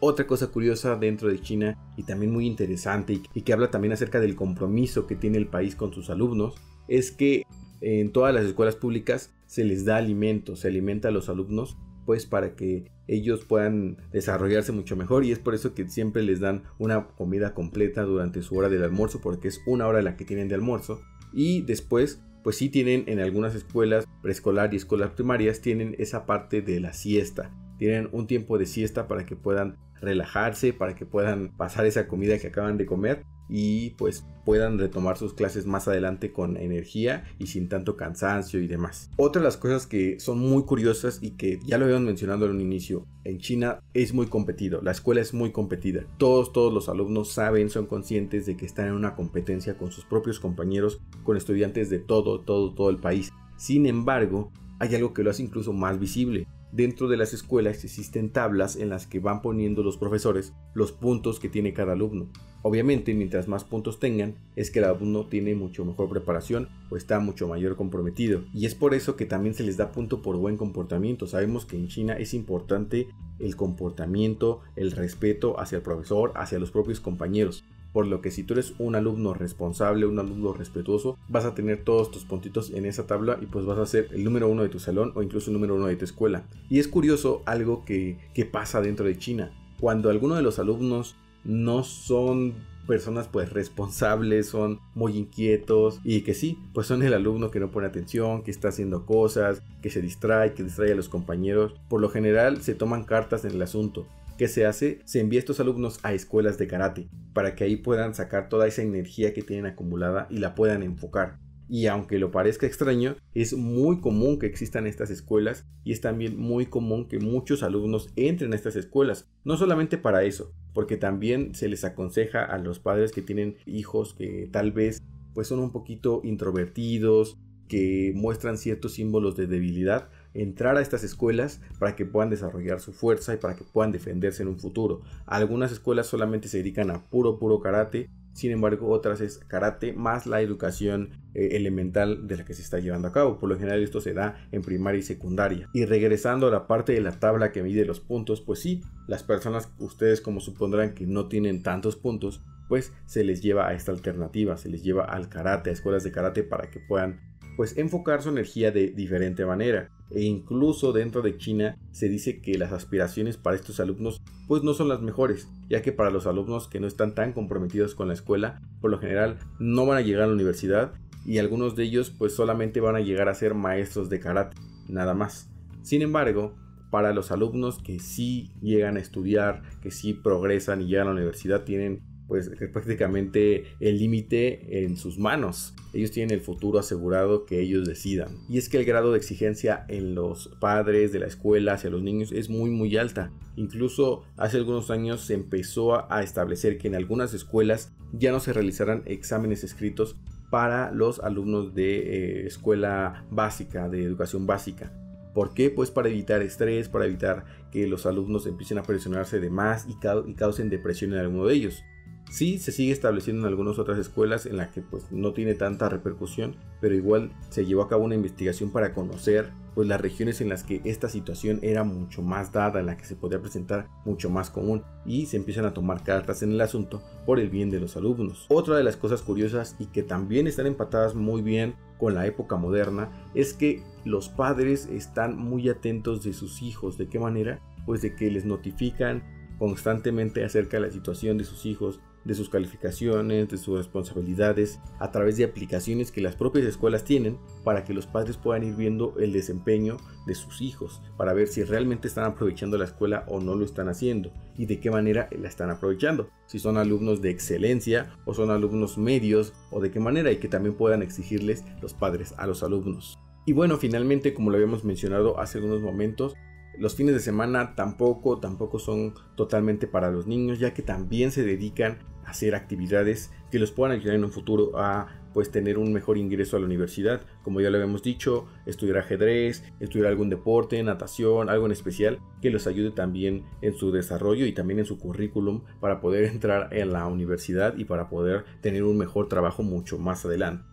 Otra 0.00 0.26
cosa 0.26 0.48
curiosa 0.48 0.96
dentro 0.96 1.28
de 1.28 1.40
China 1.40 1.76
y 1.96 2.04
también 2.04 2.32
muy 2.32 2.46
interesante 2.46 3.20
y 3.34 3.42
que 3.42 3.52
habla 3.52 3.70
también 3.70 3.92
acerca 3.92 4.20
del 4.20 4.36
compromiso 4.36 5.06
que 5.06 5.16
tiene 5.16 5.38
el 5.38 5.48
país 5.48 5.74
con 5.74 5.92
sus 5.92 6.08
alumnos 6.08 6.54
es 6.86 7.10
que 7.10 7.42
en 7.80 8.12
todas 8.12 8.32
las 8.32 8.44
escuelas 8.44 8.76
públicas 8.76 9.32
se 9.46 9.64
les 9.64 9.84
da 9.84 9.96
alimento, 9.96 10.54
se 10.54 10.68
alimenta 10.68 11.08
a 11.08 11.10
los 11.10 11.28
alumnos 11.28 11.76
pues 12.06 12.26
para 12.26 12.54
que 12.54 12.90
ellos 13.06 13.44
puedan 13.44 13.98
desarrollarse 14.12 14.72
mucho 14.72 14.96
mejor 14.96 15.24
y 15.24 15.32
es 15.32 15.38
por 15.38 15.54
eso 15.54 15.74
que 15.74 15.88
siempre 15.88 16.22
les 16.22 16.40
dan 16.40 16.62
una 16.78 17.08
comida 17.08 17.52
completa 17.52 18.02
durante 18.02 18.42
su 18.42 18.56
hora 18.56 18.68
del 18.68 18.84
almuerzo 18.84 19.20
porque 19.20 19.48
es 19.48 19.60
una 19.66 19.86
hora 19.86 20.00
la 20.00 20.16
que 20.16 20.24
tienen 20.24 20.48
de 20.48 20.54
almuerzo 20.54 21.00
y 21.32 21.62
después 21.62 22.22
pues 22.48 22.56
sí 22.56 22.70
tienen 22.70 23.04
en 23.08 23.20
algunas 23.20 23.54
escuelas 23.54 24.06
preescolar 24.22 24.72
y 24.72 24.78
escuelas 24.78 25.10
primarias 25.10 25.60
tienen 25.60 25.94
esa 25.98 26.24
parte 26.24 26.62
de 26.62 26.80
la 26.80 26.94
siesta 26.94 27.50
tienen 27.78 28.08
un 28.12 28.26
tiempo 28.26 28.58
de 28.58 28.66
siesta 28.66 29.08
para 29.08 29.24
que 29.24 29.36
puedan 29.36 29.76
relajarse 30.00 30.72
para 30.72 30.94
que 30.94 31.06
puedan 31.06 31.56
pasar 31.56 31.86
esa 31.86 32.06
comida 32.06 32.38
que 32.38 32.48
acaban 32.48 32.76
de 32.78 32.86
comer 32.86 33.24
y 33.50 33.90
pues 33.90 34.26
puedan 34.44 34.78
retomar 34.78 35.16
sus 35.16 35.32
clases 35.32 35.64
más 35.64 35.88
adelante 35.88 36.32
con 36.32 36.58
energía 36.58 37.24
y 37.38 37.46
sin 37.46 37.68
tanto 37.70 37.96
cansancio 37.96 38.60
y 38.60 38.66
demás. 38.66 39.10
Otra 39.16 39.40
de 39.40 39.46
las 39.46 39.56
cosas 39.56 39.86
que 39.86 40.20
son 40.20 40.38
muy 40.38 40.64
curiosas 40.64 41.18
y 41.22 41.30
que 41.30 41.58
ya 41.64 41.78
lo 41.78 41.86
habíamos 41.86 42.04
mencionado 42.04 42.44
en 42.44 42.52
un 42.52 42.60
inicio, 42.60 43.06
en 43.24 43.38
China 43.38 43.80
es 43.94 44.12
muy 44.12 44.26
competido, 44.26 44.82
la 44.82 44.90
escuela 44.90 45.22
es 45.22 45.32
muy 45.32 45.50
competida. 45.50 46.04
Todos, 46.18 46.52
todos 46.52 46.72
los 46.72 46.90
alumnos 46.90 47.32
saben, 47.32 47.70
son 47.70 47.86
conscientes 47.86 48.44
de 48.44 48.56
que 48.56 48.66
están 48.66 48.88
en 48.88 48.94
una 48.94 49.14
competencia 49.14 49.78
con 49.78 49.92
sus 49.92 50.04
propios 50.04 50.40
compañeros, 50.40 51.00
con 51.24 51.38
estudiantes 51.38 51.88
de 51.88 52.00
todo, 52.00 52.40
todo, 52.40 52.74
todo 52.74 52.90
el 52.90 52.98
país. 52.98 53.32
Sin 53.56 53.86
embargo, 53.86 54.52
hay 54.78 54.94
algo 54.94 55.14
que 55.14 55.22
lo 55.22 55.30
hace 55.30 55.42
incluso 55.42 55.72
más 55.72 55.98
visible. 55.98 56.46
Dentro 56.72 57.08
de 57.08 57.16
las 57.16 57.32
escuelas 57.32 57.82
existen 57.82 58.30
tablas 58.30 58.76
en 58.76 58.90
las 58.90 59.06
que 59.06 59.20
van 59.20 59.40
poniendo 59.40 59.82
los 59.82 59.96
profesores 59.96 60.52
los 60.74 60.92
puntos 60.92 61.40
que 61.40 61.48
tiene 61.48 61.72
cada 61.72 61.92
alumno. 61.94 62.28
Obviamente, 62.62 63.14
mientras 63.14 63.48
más 63.48 63.64
puntos 63.64 63.98
tengan, 63.98 64.34
es 64.54 64.70
que 64.70 64.80
el 64.80 64.84
alumno 64.84 65.26
tiene 65.26 65.54
mucho 65.54 65.84
mejor 65.84 66.10
preparación 66.10 66.68
o 66.90 66.96
está 66.96 67.20
mucho 67.20 67.48
mayor 67.48 67.76
comprometido. 67.76 68.42
Y 68.52 68.66
es 68.66 68.74
por 68.74 68.94
eso 68.94 69.16
que 69.16 69.24
también 69.24 69.54
se 69.54 69.62
les 69.62 69.78
da 69.78 69.92
punto 69.92 70.20
por 70.20 70.36
buen 70.36 70.58
comportamiento. 70.58 71.26
Sabemos 71.26 71.64
que 71.64 71.76
en 71.76 71.88
China 71.88 72.14
es 72.14 72.34
importante 72.34 73.08
el 73.38 73.56
comportamiento, 73.56 74.60
el 74.76 74.90
respeto 74.90 75.58
hacia 75.58 75.76
el 75.76 75.82
profesor, 75.82 76.32
hacia 76.34 76.58
los 76.58 76.70
propios 76.70 77.00
compañeros. 77.00 77.64
Por 77.92 78.06
lo 78.06 78.20
que 78.20 78.30
si 78.30 78.44
tú 78.44 78.54
eres 78.54 78.74
un 78.78 78.94
alumno 78.94 79.34
responsable, 79.34 80.06
un 80.06 80.18
alumno 80.18 80.52
respetuoso, 80.52 81.16
vas 81.28 81.44
a 81.44 81.54
tener 81.54 81.84
todos 81.84 82.10
tus 82.10 82.24
puntitos 82.24 82.70
en 82.70 82.84
esa 82.84 83.06
tabla 83.06 83.38
y 83.40 83.46
pues 83.46 83.64
vas 83.64 83.78
a 83.78 83.86
ser 83.86 84.08
el 84.12 84.24
número 84.24 84.48
uno 84.48 84.62
de 84.62 84.68
tu 84.68 84.78
salón 84.78 85.12
o 85.14 85.22
incluso 85.22 85.50
el 85.50 85.54
número 85.54 85.74
uno 85.74 85.86
de 85.86 85.96
tu 85.96 86.04
escuela. 86.04 86.44
Y 86.68 86.78
es 86.78 86.88
curioso 86.88 87.42
algo 87.46 87.84
que, 87.84 88.18
que 88.34 88.44
pasa 88.44 88.80
dentro 88.80 89.06
de 89.06 89.18
China. 89.18 89.52
Cuando 89.80 90.10
alguno 90.10 90.34
de 90.34 90.42
los 90.42 90.58
alumnos 90.58 91.16
no 91.44 91.84
son 91.84 92.54
personas 92.88 93.28
pues 93.28 93.52
responsables, 93.52 94.48
son 94.48 94.80
muy 94.94 95.16
inquietos 95.16 96.00
y 96.02 96.22
que 96.22 96.34
sí, 96.34 96.58
pues 96.72 96.86
son 96.86 97.02
el 97.02 97.12
alumno 97.12 97.50
que 97.50 97.60
no 97.60 97.70
pone 97.70 97.86
atención, 97.86 98.42
que 98.42 98.50
está 98.50 98.68
haciendo 98.68 99.04
cosas, 99.04 99.62
que 99.82 99.90
se 99.90 100.00
distrae, 100.00 100.54
que 100.54 100.64
distrae 100.64 100.92
a 100.92 100.96
los 100.96 101.08
compañeros. 101.08 101.74
Por 101.88 102.00
lo 102.00 102.08
general 102.08 102.62
se 102.62 102.74
toman 102.74 103.04
cartas 103.04 103.44
en 103.44 103.52
el 103.52 103.62
asunto 103.62 104.06
¿Qué 104.38 104.46
se 104.46 104.66
hace? 104.66 105.00
Se 105.04 105.18
envía 105.18 105.40
a 105.40 105.40
estos 105.40 105.58
alumnos 105.58 105.98
a 106.04 106.14
escuelas 106.14 106.58
de 106.58 106.68
karate 106.68 107.08
para 107.32 107.56
que 107.56 107.64
ahí 107.64 107.74
puedan 107.74 108.14
sacar 108.14 108.48
toda 108.48 108.68
esa 108.68 108.82
energía 108.82 109.34
que 109.34 109.42
tienen 109.42 109.66
acumulada 109.66 110.28
y 110.30 110.38
la 110.38 110.54
puedan 110.54 110.84
enfocar. 110.84 111.40
Y 111.68 111.86
aunque 111.86 112.20
lo 112.20 112.30
parezca 112.30 112.64
extraño, 112.64 113.16
es 113.34 113.52
muy 113.52 114.00
común 114.00 114.38
que 114.38 114.46
existan 114.46 114.86
estas 114.86 115.10
escuelas 115.10 115.66
y 115.82 115.90
es 115.90 116.00
también 116.00 116.38
muy 116.38 116.66
común 116.66 117.08
que 117.08 117.18
muchos 117.18 117.64
alumnos 117.64 118.10
entren 118.14 118.52
a 118.52 118.56
estas 118.56 118.76
escuelas. 118.76 119.28
No 119.42 119.56
solamente 119.56 119.98
para 119.98 120.22
eso, 120.22 120.54
porque 120.72 120.96
también 120.96 121.56
se 121.56 121.68
les 121.68 121.82
aconseja 121.82 122.44
a 122.44 122.58
los 122.58 122.78
padres 122.78 123.10
que 123.10 123.22
tienen 123.22 123.56
hijos 123.66 124.14
que 124.14 124.48
tal 124.52 124.70
vez 124.70 125.02
pues 125.34 125.48
son 125.48 125.58
un 125.58 125.72
poquito 125.72 126.20
introvertidos, 126.22 127.36
que 127.68 128.12
muestran 128.14 128.58
ciertos 128.58 128.94
símbolos 128.94 129.36
de 129.36 129.46
debilidad, 129.46 130.08
entrar 130.34 130.76
a 130.76 130.80
estas 130.80 131.04
escuelas 131.04 131.60
para 131.78 131.94
que 131.96 132.06
puedan 132.06 132.30
desarrollar 132.30 132.80
su 132.80 132.92
fuerza 132.92 133.34
y 133.34 133.36
para 133.36 133.56
que 133.56 133.64
puedan 133.64 133.92
defenderse 133.92 134.42
en 134.42 134.48
un 134.48 134.58
futuro. 134.58 135.02
Algunas 135.26 135.72
escuelas 135.72 136.06
solamente 136.06 136.48
se 136.48 136.58
dedican 136.58 136.90
a 136.90 137.02
puro, 137.02 137.38
puro 137.38 137.60
karate, 137.60 138.08
sin 138.32 138.52
embargo 138.52 138.88
otras 138.90 139.20
es 139.20 139.38
karate 139.38 139.92
más 139.92 140.26
la 140.26 140.40
educación 140.40 141.10
eh, 141.34 141.56
elemental 141.56 142.28
de 142.28 142.36
la 142.36 142.44
que 142.44 142.54
se 142.54 142.62
está 142.62 142.78
llevando 142.78 143.08
a 143.08 143.12
cabo. 143.12 143.38
Por 143.38 143.48
lo 143.48 143.58
general 143.58 143.82
esto 143.82 144.00
se 144.00 144.14
da 144.14 144.46
en 144.52 144.62
primaria 144.62 145.00
y 145.00 145.02
secundaria. 145.02 145.68
Y 145.72 145.84
regresando 145.84 146.46
a 146.46 146.50
la 146.50 146.66
parte 146.66 146.92
de 146.92 147.00
la 147.00 147.18
tabla 147.18 147.50
que 147.50 147.62
mide 147.62 147.84
los 147.84 148.00
puntos, 148.00 148.40
pues 148.40 148.60
sí, 148.60 148.82
las 149.08 149.24
personas, 149.24 149.70
ustedes 149.78 150.20
como 150.20 150.40
supondrán 150.40 150.94
que 150.94 151.06
no 151.06 151.26
tienen 151.26 151.62
tantos 151.62 151.96
puntos, 151.96 152.42
pues 152.68 152.92
se 153.06 153.24
les 153.24 153.42
lleva 153.42 153.66
a 153.66 153.74
esta 153.74 153.90
alternativa, 153.90 154.56
se 154.56 154.68
les 154.68 154.84
lleva 154.84 155.04
al 155.04 155.28
karate, 155.28 155.70
a 155.70 155.72
escuelas 155.72 156.04
de 156.04 156.12
karate 156.12 156.44
para 156.44 156.70
que 156.70 156.80
puedan 156.80 157.20
pues 157.58 157.76
enfocar 157.76 158.22
su 158.22 158.28
energía 158.28 158.70
de 158.70 158.92
diferente 158.92 159.44
manera. 159.44 159.90
E 160.12 160.22
incluso 160.22 160.92
dentro 160.92 161.22
de 161.22 161.36
China 161.38 161.76
se 161.90 162.08
dice 162.08 162.40
que 162.40 162.56
las 162.56 162.70
aspiraciones 162.70 163.36
para 163.36 163.56
estos 163.56 163.80
alumnos 163.80 164.22
pues 164.46 164.62
no 164.62 164.74
son 164.74 164.88
las 164.88 165.02
mejores, 165.02 165.48
ya 165.68 165.82
que 165.82 165.90
para 165.90 166.12
los 166.12 166.28
alumnos 166.28 166.68
que 166.68 166.78
no 166.78 166.86
están 166.86 167.16
tan 167.16 167.32
comprometidos 167.32 167.96
con 167.96 168.06
la 168.06 168.14
escuela, 168.14 168.62
por 168.80 168.92
lo 168.92 169.00
general 169.00 169.40
no 169.58 169.86
van 169.86 169.98
a 169.98 170.02
llegar 170.02 170.22
a 170.22 170.26
la 170.28 170.34
universidad 170.34 170.92
y 171.26 171.38
algunos 171.38 171.74
de 171.74 171.82
ellos 171.82 172.10
pues 172.16 172.32
solamente 172.32 172.78
van 172.78 172.94
a 172.94 173.00
llegar 173.00 173.28
a 173.28 173.34
ser 173.34 173.54
maestros 173.54 174.08
de 174.08 174.20
karate, 174.20 174.56
nada 174.88 175.14
más. 175.14 175.50
Sin 175.82 176.02
embargo, 176.02 176.54
para 176.92 177.12
los 177.12 177.32
alumnos 177.32 177.82
que 177.82 177.98
sí 177.98 178.52
llegan 178.62 178.96
a 178.96 179.00
estudiar, 179.00 179.62
que 179.82 179.90
sí 179.90 180.14
progresan 180.14 180.80
y 180.80 180.86
llegan 180.86 181.08
a 181.08 181.10
la 181.10 181.16
universidad, 181.16 181.64
tienen 181.64 182.04
pues 182.28 182.50
prácticamente 182.72 183.64
el 183.80 183.98
límite 183.98 184.84
en 184.84 184.96
sus 184.96 185.18
manos. 185.18 185.74
Ellos 185.94 186.10
tienen 186.10 186.34
el 186.34 186.42
futuro 186.42 186.78
asegurado 186.78 187.46
que 187.46 187.60
ellos 187.60 187.88
decidan. 187.88 188.36
Y 188.48 188.58
es 188.58 188.68
que 188.68 188.76
el 188.76 188.84
grado 188.84 189.12
de 189.12 189.18
exigencia 189.18 189.86
en 189.88 190.14
los 190.14 190.48
padres 190.60 191.10
de 191.10 191.20
la 191.20 191.26
escuela 191.26 191.72
hacia 191.72 191.90
los 191.90 192.02
niños 192.02 192.30
es 192.30 192.50
muy 192.50 192.70
muy 192.70 192.96
alta. 192.98 193.32
Incluso 193.56 194.22
hace 194.36 194.58
algunos 194.58 194.90
años 194.90 195.22
se 195.22 195.34
empezó 195.34 196.12
a 196.12 196.22
establecer 196.22 196.78
que 196.78 196.88
en 196.88 196.94
algunas 196.94 197.32
escuelas 197.32 197.92
ya 198.12 198.30
no 198.30 198.40
se 198.40 198.52
realizarán 198.52 199.02
exámenes 199.06 199.64
escritos 199.64 200.16
para 200.50 200.92
los 200.92 201.20
alumnos 201.20 201.74
de 201.74 201.98
eh, 201.98 202.46
escuela 202.46 203.24
básica, 203.30 203.88
de 203.88 204.04
educación 204.04 204.46
básica. 204.46 204.92
¿Por 205.34 205.54
qué? 205.54 205.70
Pues 205.70 205.90
para 205.90 206.08
evitar 206.08 206.42
estrés, 206.42 206.88
para 206.88 207.06
evitar 207.06 207.44
que 207.70 207.86
los 207.86 208.06
alumnos 208.06 208.46
empiecen 208.46 208.78
a 208.78 208.82
presionarse 208.82 209.40
de 209.40 209.50
más 209.50 209.86
y, 209.86 209.92
y 210.26 210.34
causen 210.34 210.70
depresión 210.70 211.12
en 211.12 211.20
alguno 211.20 211.46
de 211.46 211.54
ellos. 211.54 211.82
Sí, 212.30 212.58
se 212.58 212.72
sigue 212.72 212.92
estableciendo 212.92 213.42
en 213.42 213.48
algunas 213.48 213.78
otras 213.78 213.98
escuelas 213.98 214.46
en 214.46 214.56
las 214.58 214.68
que 214.68 214.82
pues 214.82 215.10
no 215.10 215.32
tiene 215.32 215.54
tanta 215.54 215.88
repercusión, 215.88 216.56
pero 216.80 216.94
igual 216.94 217.32
se 217.50 217.64
llevó 217.64 217.82
a 217.82 217.88
cabo 217.88 218.04
una 218.04 218.14
investigación 218.14 218.70
para 218.70 218.92
conocer 218.92 219.50
pues 219.74 219.86
las 219.86 220.00
regiones 220.00 220.40
en 220.40 220.48
las 220.48 220.64
que 220.64 220.80
esta 220.84 221.08
situación 221.08 221.60
era 221.62 221.84
mucho 221.84 222.20
más 222.20 222.52
dada, 222.52 222.80
en 222.80 222.86
la 222.86 222.96
que 222.96 223.04
se 223.04 223.14
podía 223.14 223.40
presentar 223.40 223.86
mucho 224.04 224.28
más 224.28 224.50
común 224.50 224.82
y 225.06 225.26
se 225.26 225.36
empiezan 225.36 225.64
a 225.66 225.72
tomar 225.72 226.02
cartas 226.02 226.42
en 226.42 226.50
el 226.50 226.60
asunto 226.60 227.00
por 227.24 227.38
el 227.38 227.48
bien 227.48 227.70
de 227.70 227.78
los 227.78 227.96
alumnos. 227.96 228.46
Otra 228.48 228.76
de 228.76 228.82
las 228.82 228.96
cosas 228.96 229.22
curiosas 229.22 229.76
y 229.78 229.86
que 229.86 230.02
también 230.02 230.48
están 230.48 230.66
empatadas 230.66 231.14
muy 231.14 231.42
bien 231.42 231.76
con 231.96 232.14
la 232.14 232.26
época 232.26 232.56
moderna 232.56 233.10
es 233.34 233.54
que 233.54 233.82
los 234.04 234.28
padres 234.28 234.86
están 234.86 235.36
muy 235.36 235.68
atentos 235.68 236.24
de 236.24 236.32
sus 236.32 236.60
hijos, 236.60 236.98
¿de 236.98 237.08
qué 237.08 237.20
manera? 237.20 237.60
Pues 237.86 238.02
de 238.02 238.16
que 238.16 238.30
les 238.30 238.44
notifican 238.44 239.22
constantemente 239.58 240.44
acerca 240.44 240.78
de 240.78 240.86
la 240.86 240.92
situación 240.92 241.38
de 241.38 241.44
sus 241.44 241.66
hijos, 241.66 242.00
de 242.28 242.34
sus 242.34 242.50
calificaciones, 242.50 243.48
de 243.48 243.56
sus 243.56 243.78
responsabilidades, 243.78 244.80
a 244.98 245.10
través 245.10 245.38
de 245.38 245.44
aplicaciones 245.44 246.12
que 246.12 246.20
las 246.20 246.36
propias 246.36 246.66
escuelas 246.66 247.02
tienen 247.02 247.38
para 247.64 247.84
que 247.84 247.94
los 247.94 248.06
padres 248.06 248.36
puedan 248.36 248.64
ir 248.64 248.74
viendo 248.74 249.14
el 249.18 249.32
desempeño 249.32 249.96
de 250.26 250.34
sus 250.34 250.60
hijos, 250.60 251.00
para 251.16 251.32
ver 251.32 251.48
si 251.48 251.64
realmente 251.64 252.06
están 252.06 252.26
aprovechando 252.26 252.76
la 252.76 252.84
escuela 252.84 253.24
o 253.28 253.40
no 253.40 253.54
lo 253.54 253.64
están 253.64 253.88
haciendo 253.88 254.30
y 254.58 254.66
de 254.66 254.78
qué 254.78 254.90
manera 254.90 255.30
la 255.30 255.48
están 255.48 255.70
aprovechando, 255.70 256.28
si 256.44 256.58
son 256.58 256.76
alumnos 256.76 257.22
de 257.22 257.30
excelencia 257.30 258.12
o 258.26 258.34
son 258.34 258.50
alumnos 258.50 258.98
medios 258.98 259.54
o 259.70 259.80
de 259.80 259.90
qué 259.90 259.98
manera 259.98 260.30
y 260.30 260.36
que 260.36 260.48
también 260.48 260.74
puedan 260.74 261.02
exigirles 261.02 261.64
los 261.80 261.94
padres 261.94 262.34
a 262.36 262.46
los 262.46 262.62
alumnos. 262.62 263.18
Y 263.46 263.54
bueno, 263.54 263.78
finalmente, 263.78 264.34
como 264.34 264.50
lo 264.50 264.56
habíamos 264.56 264.84
mencionado 264.84 265.40
hace 265.40 265.60
unos 265.60 265.80
momentos, 265.80 266.34
los 266.78 266.94
fines 266.94 267.14
de 267.14 267.20
semana 267.20 267.74
tampoco, 267.74 268.38
tampoco 268.38 268.78
son 268.78 269.14
totalmente 269.36 269.86
para 269.86 270.10
los 270.10 270.26
niños, 270.26 270.58
ya 270.58 270.74
que 270.74 270.82
también 270.82 271.32
se 271.32 271.42
dedican 271.42 271.98
hacer 272.28 272.54
actividades 272.54 273.30
que 273.50 273.58
los 273.58 273.70
puedan 273.70 273.96
ayudar 273.96 274.16
en 274.16 274.24
un 274.24 274.30
futuro 274.30 274.78
a 274.78 275.08
pues 275.32 275.50
tener 275.50 275.78
un 275.78 275.92
mejor 275.92 276.18
ingreso 276.18 276.56
a 276.56 276.60
la 276.60 276.66
universidad. 276.66 277.22
Como 277.42 277.60
ya 277.60 277.70
lo 277.70 277.76
habíamos 277.76 278.02
dicho, 278.02 278.46
estudiar 278.66 278.98
ajedrez, 278.98 279.62
estudiar 279.80 280.08
algún 280.08 280.30
deporte, 280.30 280.82
natación, 280.82 281.48
algo 281.48 281.66
en 281.66 281.72
especial 281.72 282.18
que 282.42 282.50
los 282.50 282.66
ayude 282.66 282.90
también 282.90 283.44
en 283.62 283.74
su 283.74 283.92
desarrollo 283.92 284.46
y 284.46 284.52
también 284.52 284.80
en 284.80 284.86
su 284.86 284.98
currículum 284.98 285.62
para 285.80 286.00
poder 286.00 286.24
entrar 286.32 286.68
en 286.72 286.92
la 286.92 287.06
universidad 287.06 287.76
y 287.76 287.84
para 287.84 288.08
poder 288.08 288.44
tener 288.60 288.82
un 288.82 288.98
mejor 288.98 289.28
trabajo 289.28 289.62
mucho 289.62 289.98
más 289.98 290.24
adelante. 290.24 290.64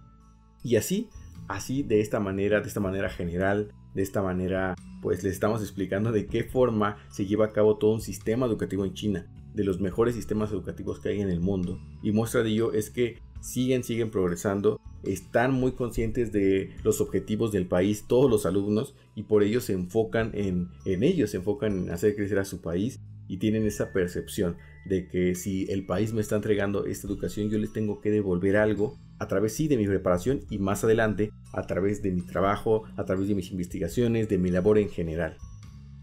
Y 0.63 0.77
así 0.77 1.09
Así, 1.47 1.83
de 1.83 2.01
esta 2.01 2.19
manera, 2.19 2.61
de 2.61 2.67
esta 2.67 2.79
manera 2.79 3.09
general, 3.09 3.71
de 3.93 4.01
esta 4.01 4.21
manera, 4.21 4.75
pues 5.01 5.23
les 5.23 5.33
estamos 5.33 5.61
explicando 5.61 6.11
de 6.11 6.25
qué 6.25 6.43
forma 6.43 6.97
se 7.09 7.25
lleva 7.27 7.45
a 7.45 7.51
cabo 7.51 7.77
todo 7.77 7.93
un 7.93 8.01
sistema 8.01 8.47
educativo 8.47 8.83
en 8.83 8.93
China, 8.93 9.27
de 9.55 9.63
los 9.63 9.79
mejores 9.79 10.15
sistemas 10.15 10.51
educativos 10.51 10.99
que 10.99 11.09
hay 11.09 11.21
en 11.21 11.29
el 11.29 11.39
mundo. 11.39 11.79
Y 12.03 12.11
muestra 12.11 12.43
de 12.43 12.49
ello 12.49 12.73
es 12.73 12.89
que 12.89 13.19
siguen, 13.41 13.83
siguen 13.83 14.11
progresando, 14.11 14.79
están 15.03 15.53
muy 15.53 15.73
conscientes 15.73 16.31
de 16.31 16.71
los 16.83 16.99
objetivos 17.01 17.51
del 17.51 17.67
país, 17.67 18.05
todos 18.07 18.29
los 18.29 18.45
alumnos, 18.45 18.95
y 19.15 19.23
por 19.23 19.43
ello 19.43 19.61
se 19.61 19.73
enfocan 19.73 20.31
en, 20.33 20.69
en 20.85 21.03
ellos, 21.03 21.31
se 21.31 21.37
enfocan 21.37 21.77
en 21.77 21.91
hacer 21.91 22.15
crecer 22.15 22.39
a 22.39 22.45
su 22.45 22.61
país 22.61 22.99
y 23.27 23.37
tienen 23.37 23.65
esa 23.65 23.91
percepción 23.91 24.57
de 24.85 25.07
que 25.07 25.35
si 25.35 25.65
el 25.71 25.85
país 25.85 26.13
me 26.13 26.21
está 26.21 26.35
entregando 26.35 26.85
esta 26.85 27.07
educación, 27.07 27.49
yo 27.49 27.57
les 27.57 27.73
tengo 27.73 28.01
que 28.01 28.11
devolver 28.11 28.57
algo 28.57 28.97
a 29.17 29.27
través 29.27 29.53
sí 29.53 29.67
de 29.67 29.77
mi 29.77 29.87
preparación 29.87 30.41
y 30.49 30.59
más 30.59 30.83
adelante 30.83 31.31
a 31.53 31.65
través 31.65 32.01
de 32.01 32.11
mi 32.11 32.21
trabajo, 32.21 32.83
a 32.95 33.05
través 33.05 33.27
de 33.27 33.35
mis 33.35 33.51
investigaciones, 33.51 34.29
de 34.29 34.37
mi 34.37 34.51
labor 34.51 34.77
en 34.77 34.89
general. 34.89 35.37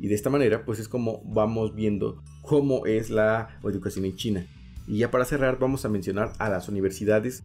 Y 0.03 0.09
de 0.09 0.17
esta 0.17 0.31
manera 0.31 0.65
pues 0.65 0.81
es 0.81 0.89
como 0.89 1.23
vamos 1.25 1.77
viendo 1.77 2.21
cómo 2.43 2.87
es 2.87 3.09
la 3.09 3.61
educación 3.63 4.05
en 4.05 4.17
China. 4.17 4.47
Y 4.89 4.99
ya 4.99 5.13
para 5.13 5.25
cerrar 5.25 5.61
vamos 5.61 5.85
a 5.85 5.89
mencionar 5.89 6.33
a 6.41 6.49
las 6.51 6.69
universidades 6.69 7.45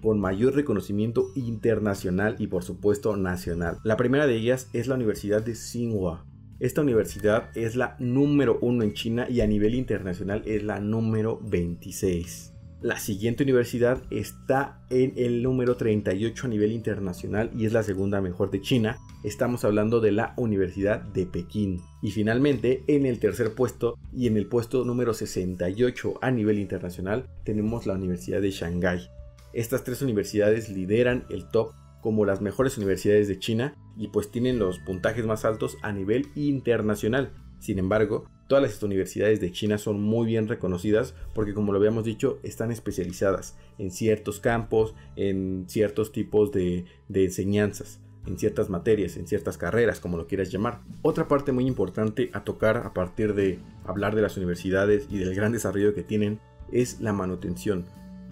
con 0.00 0.18
mayor 0.18 0.54
reconocimiento 0.54 1.26
internacional 1.34 2.36
y 2.38 2.46
por 2.46 2.64
supuesto 2.64 3.14
nacional. 3.18 3.76
La 3.84 3.98
primera 3.98 4.26
de 4.26 4.36
ellas 4.36 4.70
es 4.72 4.86
la 4.86 4.94
Universidad 4.94 5.42
de 5.42 5.52
Tsinghua. 5.52 6.24
Esta 6.60 6.80
universidad 6.80 7.50
es 7.54 7.76
la 7.76 7.94
número 7.98 8.58
uno 8.62 8.84
en 8.84 8.94
China 8.94 9.26
y 9.28 9.42
a 9.42 9.46
nivel 9.46 9.74
internacional 9.74 10.42
es 10.46 10.62
la 10.62 10.80
número 10.80 11.38
26. 11.42 12.54
La 12.80 13.00
siguiente 13.00 13.42
universidad 13.42 14.00
está 14.08 14.78
en 14.88 15.12
el 15.16 15.42
número 15.42 15.76
38 15.76 16.46
a 16.46 16.48
nivel 16.48 16.70
internacional 16.70 17.50
y 17.56 17.66
es 17.66 17.72
la 17.72 17.82
segunda 17.82 18.20
mejor 18.20 18.52
de 18.52 18.60
China. 18.60 18.98
Estamos 19.24 19.64
hablando 19.64 19.98
de 19.98 20.12
la 20.12 20.32
Universidad 20.36 21.00
de 21.00 21.26
Pekín. 21.26 21.80
Y 22.02 22.12
finalmente, 22.12 22.84
en 22.86 23.04
el 23.04 23.18
tercer 23.18 23.56
puesto 23.56 23.98
y 24.12 24.28
en 24.28 24.36
el 24.36 24.46
puesto 24.46 24.84
número 24.84 25.12
68 25.12 26.20
a 26.22 26.30
nivel 26.30 26.60
internacional, 26.60 27.28
tenemos 27.42 27.84
la 27.84 27.94
Universidad 27.94 28.40
de 28.40 28.52
Shanghái. 28.52 29.08
Estas 29.52 29.82
tres 29.82 30.00
universidades 30.00 30.68
lideran 30.68 31.24
el 31.30 31.48
top 31.50 31.72
como 32.00 32.24
las 32.24 32.40
mejores 32.40 32.78
universidades 32.78 33.26
de 33.26 33.40
China 33.40 33.74
y 33.96 34.06
pues 34.06 34.30
tienen 34.30 34.60
los 34.60 34.78
puntajes 34.78 35.26
más 35.26 35.44
altos 35.44 35.76
a 35.82 35.90
nivel 35.90 36.28
internacional. 36.36 37.32
Sin 37.58 37.80
embargo, 37.80 38.28
Todas 38.48 38.62
las 38.62 38.82
universidades 38.82 39.40
de 39.40 39.52
China 39.52 39.76
son 39.76 40.00
muy 40.00 40.26
bien 40.26 40.48
reconocidas 40.48 41.14
porque 41.34 41.52
como 41.52 41.70
lo 41.70 41.78
habíamos 41.78 42.04
dicho 42.04 42.40
están 42.42 42.72
especializadas 42.72 43.56
en 43.76 43.90
ciertos 43.90 44.40
campos, 44.40 44.94
en 45.16 45.66
ciertos 45.68 46.12
tipos 46.12 46.50
de, 46.50 46.86
enseñanzas 47.12 48.00
en 48.26 48.38
ciertas 48.38 48.68
materias, 48.68 49.16
en 49.16 49.26
ciertas 49.26 49.56
carreras, 49.56 50.00
como 50.00 50.18
lo 50.18 50.26
quieras 50.26 50.50
llamar. 50.50 50.80
Otra 51.00 51.28
parte 51.28 51.52
muy 51.52 51.66
importante 51.66 52.30
a 52.34 52.44
tocar 52.44 52.76
a 52.78 52.92
partir 52.92 53.34
de 53.34 53.58
hablar 53.86 54.14
de 54.14 54.20
las 54.20 54.36
universidades 54.36 55.06
y 55.10 55.18
del 55.18 55.34
gran 55.34 55.52
desarrollo 55.52 55.94
que 55.94 56.02
tienen 56.02 56.38
es 56.70 57.00
la 57.00 57.14
manutención. 57.14 57.86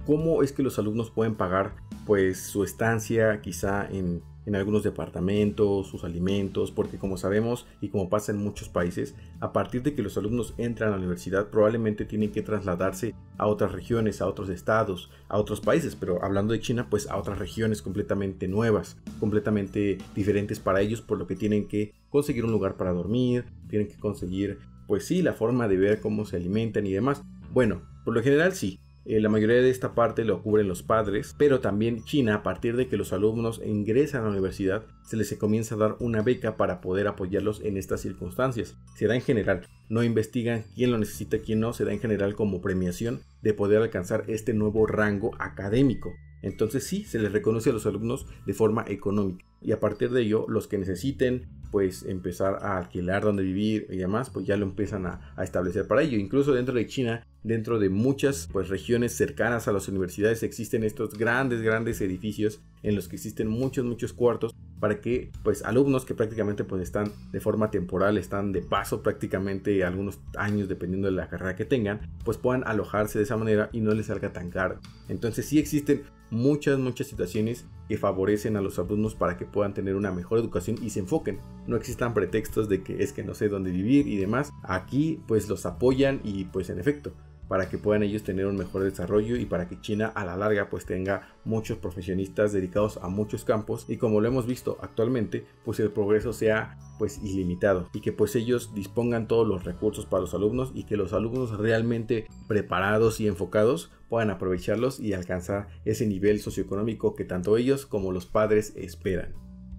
¿Cómo 0.05 0.42
es 0.42 0.52
que 0.52 0.62
los 0.62 0.79
alumnos 0.79 1.11
pueden 1.11 1.35
pagar 1.35 1.76
pues 2.05 2.40
su 2.40 2.62
estancia 2.62 3.40
quizá 3.40 3.88
en 3.90 4.22
en 4.46 4.54
algunos 4.54 4.82
departamentos, 4.82 5.88
sus 5.88 6.04
alimentos, 6.04 6.70
porque 6.70 6.98
como 6.98 7.16
sabemos 7.16 7.66
y 7.80 7.88
como 7.88 8.09
pasa 8.09 8.32
en 8.32 8.38
muchos 8.38 8.68
países, 8.68 9.14
a 9.40 9.52
partir 9.52 9.82
de 9.82 9.94
que 9.94 10.02
los 10.02 10.16
alumnos 10.16 10.54
entran 10.56 10.88
a 10.88 10.92
la 10.92 10.98
universidad 10.98 11.48
probablemente 11.50 12.04
tienen 12.04 12.32
que 12.32 12.42
trasladarse 12.42 13.14
a 13.38 13.46
otras 13.46 13.72
regiones, 13.72 14.20
a 14.20 14.26
otros 14.26 14.48
estados, 14.48 15.11
a 15.28 15.38
otros 15.38 15.61
países, 15.61 15.96
pero 15.96 16.24
hablando 16.24 16.52
de 16.52 16.61
China, 16.61 16.87
pues 16.88 17.09
a 17.09 17.16
otras 17.16 17.38
regiones 17.38 17.82
completamente 17.82 18.48
nuevas, 18.48 18.96
completamente 19.20 19.98
diferentes 20.14 20.61
para 20.61 20.80
ellos, 20.80 21.02
por 21.02 21.18
lo 21.18 21.26
que 21.26 21.37
tienen 21.37 21.68
que 21.68 21.92
conseguir 22.09 22.44
un 22.44 22.52
lugar 22.52 22.76
para 22.76 22.92
dormir, 22.92 23.44
tienen 23.68 23.88
que 23.88 23.96
conseguir, 23.96 24.61
pues 24.87 25.04
sí, 25.04 25.22
la 25.22 25.32
forma 25.32 25.68
de 25.68 25.76
ver 25.76 26.00
cómo 26.00 26.24
se 26.24 26.37
alimentan 26.37 26.87
y 26.87 26.92
demás. 26.92 27.22
Bueno, 27.52 27.82
por 28.04 28.14
lo 28.14 28.22
general 28.22 28.52
sí, 28.52 28.78
eh, 29.08 29.20
la 29.20 29.28
mayoría 29.28 29.56
de 29.56 29.70
esta 29.70 29.94
parte 29.94 30.24
lo 30.24 30.42
cubren 30.42 30.66
los 30.66 30.82
padres, 30.82 31.34
pero 31.38 31.60
también 31.60 32.02
China, 32.04 32.34
a 32.34 32.42
partir 32.42 32.76
de 32.76 32.88
que 32.88 32.96
los 32.96 33.12
alumnos 33.12 33.62
ingresan 33.64 34.22
a 34.22 34.24
la 34.24 34.32
universidad, 34.32 34.84
se 35.04 35.16
les 35.16 35.32
comienza 35.36 35.76
a 35.76 35.78
dar 35.78 35.96
una 36.00 36.22
beca 36.22 36.56
para 36.56 36.80
poder 36.80 37.06
apoyarlos 37.06 37.60
en 37.60 37.76
estas 37.76 38.00
circunstancias. 38.00 38.76
Se 38.96 39.06
da 39.06 39.14
en 39.14 39.20
general, 39.20 39.66
no 39.88 40.02
investigan 40.02 40.64
quién 40.74 40.90
lo 40.90 40.98
necesita, 40.98 41.38
quién 41.38 41.60
no, 41.60 41.72
se 41.72 41.84
da 41.84 41.92
en 41.92 42.00
general 42.00 42.34
como 42.34 42.60
premiación 42.60 43.20
de 43.42 43.54
poder 43.54 43.80
alcanzar 43.80 44.24
este 44.26 44.54
nuevo 44.54 44.86
rango 44.86 45.30
académico. 45.38 46.12
Entonces 46.42 46.84
sí, 46.84 47.04
se 47.04 47.20
les 47.20 47.32
reconoce 47.32 47.70
a 47.70 47.72
los 47.72 47.86
alumnos 47.86 48.26
de 48.44 48.54
forma 48.54 48.84
económica. 48.88 49.44
Y 49.62 49.72
a 49.72 49.80
partir 49.80 50.10
de 50.10 50.22
ello, 50.22 50.46
los 50.48 50.66
que 50.66 50.78
necesiten 50.78 51.46
pues 51.76 52.04
empezar 52.04 52.60
a 52.62 52.78
alquilar 52.78 53.22
donde 53.22 53.42
vivir 53.42 53.86
y 53.90 53.98
demás, 53.98 54.30
pues 54.30 54.46
ya 54.46 54.56
lo 54.56 54.64
empiezan 54.64 55.04
a, 55.04 55.20
a 55.36 55.44
establecer 55.44 55.86
para 55.86 56.00
ello. 56.00 56.16
Incluso 56.16 56.54
dentro 56.54 56.74
de 56.74 56.86
China 56.86 57.22
dentro 57.46 57.78
de 57.78 57.90
muchas 57.90 58.48
pues, 58.50 58.68
regiones 58.68 59.12
cercanas 59.12 59.68
a 59.68 59.72
las 59.72 59.86
universidades 59.88 60.42
existen 60.42 60.82
estos 60.82 61.16
grandes, 61.16 61.62
grandes 61.62 62.00
edificios 62.00 62.60
en 62.82 62.96
los 62.96 63.06
que 63.06 63.16
existen 63.16 63.46
muchos, 63.46 63.84
muchos 63.84 64.12
cuartos 64.12 64.52
para 64.80 65.00
que 65.00 65.30
pues 65.44 65.62
alumnos 65.62 66.04
que 66.04 66.14
prácticamente 66.14 66.64
pues 66.64 66.82
están 66.82 67.12
de 67.30 67.40
forma 67.40 67.70
temporal, 67.70 68.18
están 68.18 68.52
de 68.52 68.62
paso 68.62 69.02
prácticamente 69.02 69.84
algunos 69.84 70.18
años 70.36 70.68
dependiendo 70.68 71.06
de 71.06 71.14
la 71.14 71.28
carrera 71.28 71.54
que 71.54 71.64
tengan, 71.64 72.00
pues 72.24 72.36
puedan 72.36 72.64
alojarse 72.66 73.18
de 73.18 73.24
esa 73.24 73.36
manera 73.36 73.70
y 73.72 73.80
no 73.80 73.94
les 73.94 74.06
salga 74.06 74.32
tan 74.32 74.50
caro. 74.50 74.80
Entonces 75.08 75.46
sí 75.46 75.58
existen 75.58 76.02
muchas, 76.30 76.78
muchas 76.78 77.06
situaciones 77.06 77.66
que 77.88 77.98
favorecen 77.98 78.56
a 78.56 78.60
los 78.60 78.78
alumnos 78.78 79.14
para 79.14 79.36
que 79.36 79.46
puedan 79.46 79.74
tener 79.74 79.94
una 79.94 80.12
mejor 80.12 80.38
educación 80.38 80.76
y 80.82 80.90
se 80.90 81.00
enfoquen. 81.00 81.40
No 81.66 81.76
existan 81.76 82.14
pretextos 82.14 82.68
de 82.68 82.82
que 82.82 83.02
es 83.02 83.12
que 83.12 83.22
no 83.22 83.34
sé 83.34 83.48
dónde 83.48 83.70
vivir 83.70 84.08
y 84.08 84.16
demás. 84.16 84.50
Aquí 84.62 85.20
pues 85.26 85.48
los 85.48 85.66
apoyan 85.66 86.20
y 86.24 86.44
pues 86.44 86.70
en 86.70 86.78
efecto 86.78 87.12
para 87.48 87.68
que 87.68 87.78
puedan 87.78 88.02
ellos 88.02 88.22
tener 88.22 88.46
un 88.46 88.56
mejor 88.56 88.82
desarrollo 88.82 89.37
y 89.37 89.46
para 89.46 89.68
que 89.68 89.80
China 89.80 90.12
a 90.14 90.24
la 90.24 90.37
larga 90.37 90.68
pues 90.68 90.85
tenga 90.85 91.28
muchos 91.44 91.78
profesionistas 91.78 92.52
dedicados 92.52 92.98
a 93.02 93.09
muchos 93.09 93.44
campos 93.44 93.87
y 93.88 93.96
como 93.96 94.20
lo 94.20 94.28
hemos 94.28 94.46
visto 94.46 94.78
actualmente 94.80 95.46
pues 95.64 95.80
el 95.80 95.90
progreso 95.90 96.32
sea 96.32 96.78
pues 96.98 97.20
ilimitado 97.22 97.88
y 97.92 98.00
que 98.00 98.12
pues 98.12 98.35
ellos 98.37 98.74
dispongan 98.74 99.28
todos 99.28 99.46
los 99.46 99.64
recursos 99.64 100.06
para 100.06 100.22
los 100.22 100.35
alumnos 100.35 100.72
y 100.74 100.85
que 100.85 100.96
los 100.96 101.12
alumnos 101.12 101.56
realmente 101.56 102.26
preparados 102.48 103.20
y 103.20 103.28
enfocados 103.28 103.90
puedan 104.09 104.30
aprovecharlos 104.30 105.00
y 105.00 105.12
alcanzar 105.12 105.68
ese 105.85 106.06
nivel 106.06 106.40
socioeconómico 106.40 107.14
que 107.14 107.24
tanto 107.24 107.56
ellos 107.56 107.87
como 107.87 108.12
los 108.12 108.26
padres 108.26 108.72
esperan. 108.76 109.35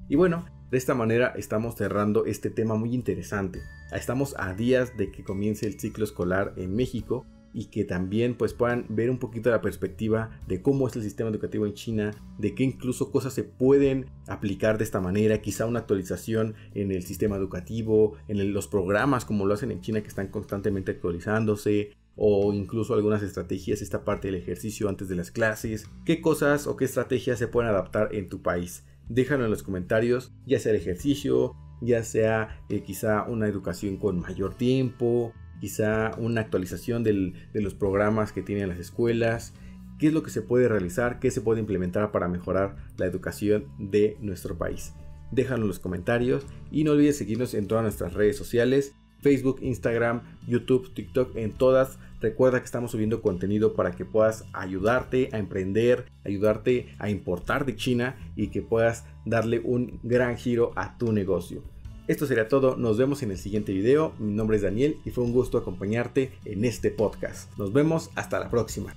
Y 0.10 0.16
bueno, 0.16 0.46
de 0.70 0.78
esta 0.78 0.94
manera 0.94 1.34
estamos 1.36 1.76
cerrando 1.76 2.26
este 2.26 2.50
tema 2.50 2.76
muy 2.76 2.94
interesante. 2.94 3.62
Estamos 3.92 4.36
a 4.38 4.54
días 4.54 4.98
de 4.98 5.12
que 5.12 5.24
comience 5.24 5.66
el 5.66 5.80
ciclo 5.80 6.04
escolar 6.04 6.54
en 6.58 6.76
México 6.76 7.26
y 7.58 7.66
que 7.66 7.84
también 7.84 8.36
pues 8.36 8.54
puedan 8.54 8.86
ver 8.88 9.10
un 9.10 9.18
poquito 9.18 9.50
la 9.50 9.62
perspectiva 9.62 10.30
de 10.48 10.62
cómo 10.62 10.88
es 10.88 10.96
el 10.96 11.02
sistema 11.02 11.32
educativo 11.32 11.66
en 11.66 11.74
China, 11.74 12.12
de 12.38 12.54
qué 12.54 12.64
incluso 12.64 13.12
cosas 13.12 13.34
se 13.34 13.44
pueden 13.44 14.06
aplicar 14.28 14.78
de 14.78 14.84
esta 14.84 15.02
manera, 15.02 15.42
quizá 15.42 15.66
una 15.66 15.80
actualización 15.80 16.54
en 16.76 16.92
el 16.92 17.02
sistema 17.02 17.36
educativo, 17.36 18.14
en 18.28 18.54
los 18.54 18.68
programas 18.68 19.26
como 19.26 19.48
lo 19.48 19.56
hacen 19.56 19.72
en 19.72 19.82
China 19.82 20.02
que 20.02 20.08
están 20.08 20.28
constantemente 20.28 20.92
actualizándose, 20.92 21.94
o 22.16 22.54
incluso 22.54 22.94
algunas 22.94 23.24
estrategias, 23.24 23.82
esta 23.82 24.06
parte 24.06 24.28
del 24.28 24.40
ejercicio 24.40 24.88
antes 24.88 25.10
de 25.10 25.16
las 25.16 25.32
clases, 25.32 25.90
qué 26.06 26.22
cosas 26.22 26.68
o 26.68 26.78
qué 26.78 26.86
estrategias 26.86 27.40
se 27.40 27.48
pueden 27.48 27.72
adaptar 27.72 28.14
en 28.14 28.30
tu 28.30 28.44
país. 28.44 28.86
Déjalo 29.10 29.46
en 29.46 29.52
los 29.52 29.64
comentarios, 29.64 30.32
ya 30.46 30.60
sea 30.60 30.74
el 30.74 30.78
ejercicio, 30.78 31.56
ya 31.82 32.04
sea 32.04 32.64
eh, 32.70 32.84
quizá 32.84 33.24
una 33.24 33.48
educación 33.48 33.98
con 33.98 34.20
mayor 34.20 34.54
tiempo, 34.54 35.34
quizá 35.60 36.12
una 36.18 36.42
actualización 36.42 37.04
de 37.04 37.34
los 37.54 37.74
programas 37.74 38.32
que 38.32 38.42
tienen 38.42 38.70
las 38.70 38.80
escuelas, 38.80 39.54
qué 40.00 40.08
es 40.08 40.14
lo 40.14 40.24
que 40.24 40.30
se 40.30 40.42
puede 40.42 40.68
realizar, 40.68 41.20
qué 41.20 41.32
se 41.32 41.42
puede 41.42 41.60
implementar 41.60 42.12
para 42.12 42.28
mejorar 42.28 42.76
la 42.98 43.06
educación 43.06 43.66
de 43.78 44.18
nuestro 44.22 44.58
país. 44.58 44.94
Déjanos 45.32 45.64
en 45.64 45.68
los 45.68 45.80
comentarios 45.80 46.46
y 46.72 46.84
no 46.84 46.92
olvides 46.92 47.18
seguirnos 47.18 47.54
en 47.54 47.68
todas 47.68 47.84
nuestras 47.84 48.14
redes 48.14 48.38
sociales, 48.38 48.94
Facebook, 49.22 49.60
Instagram, 49.62 50.22
YouTube, 50.48 50.94
TikTok, 50.94 51.36
en 51.36 51.52
todas. 51.52 51.98
Recuerda 52.22 52.60
que 52.60 52.66
estamos 52.66 52.92
subiendo 52.92 53.22
contenido 53.22 53.74
para 53.74 53.92
que 53.92 54.06
puedas 54.06 54.46
ayudarte 54.54 55.30
a 55.34 55.38
emprender, 55.38 56.06
ayudarte 56.24 56.96
a 57.00 57.10
importar 57.10 57.66
de 57.66 57.76
China 57.76 58.16
y 58.36 58.48
que 58.48 58.62
puedas 58.62 59.06
darle 59.26 59.60
un 59.60 60.00
gran 60.04 60.38
giro 60.38 60.72
a 60.76 60.98
tu 60.98 61.12
negocio. 61.12 61.64
Esto 62.08 62.26
sería 62.26 62.48
todo, 62.48 62.78
nos 62.78 62.98
vemos 62.98 63.22
en 63.24 63.32
el 63.32 63.38
siguiente 63.38 63.74
video. 63.74 64.14
Mi 64.18 64.34
nombre 64.34 64.56
es 64.56 64.64
Daniel 64.64 64.98
y 65.04 65.12
fue 65.12 65.26
un 65.26 65.34
gusto 65.34 65.58
acompañarte 65.58 66.32
en 66.46 66.64
este 66.64 66.90
podcast. 66.90 67.52
Nos 67.58 67.74
vemos 67.74 68.12
hasta 68.16 68.40
la 68.40 68.50
próxima. 68.50 68.96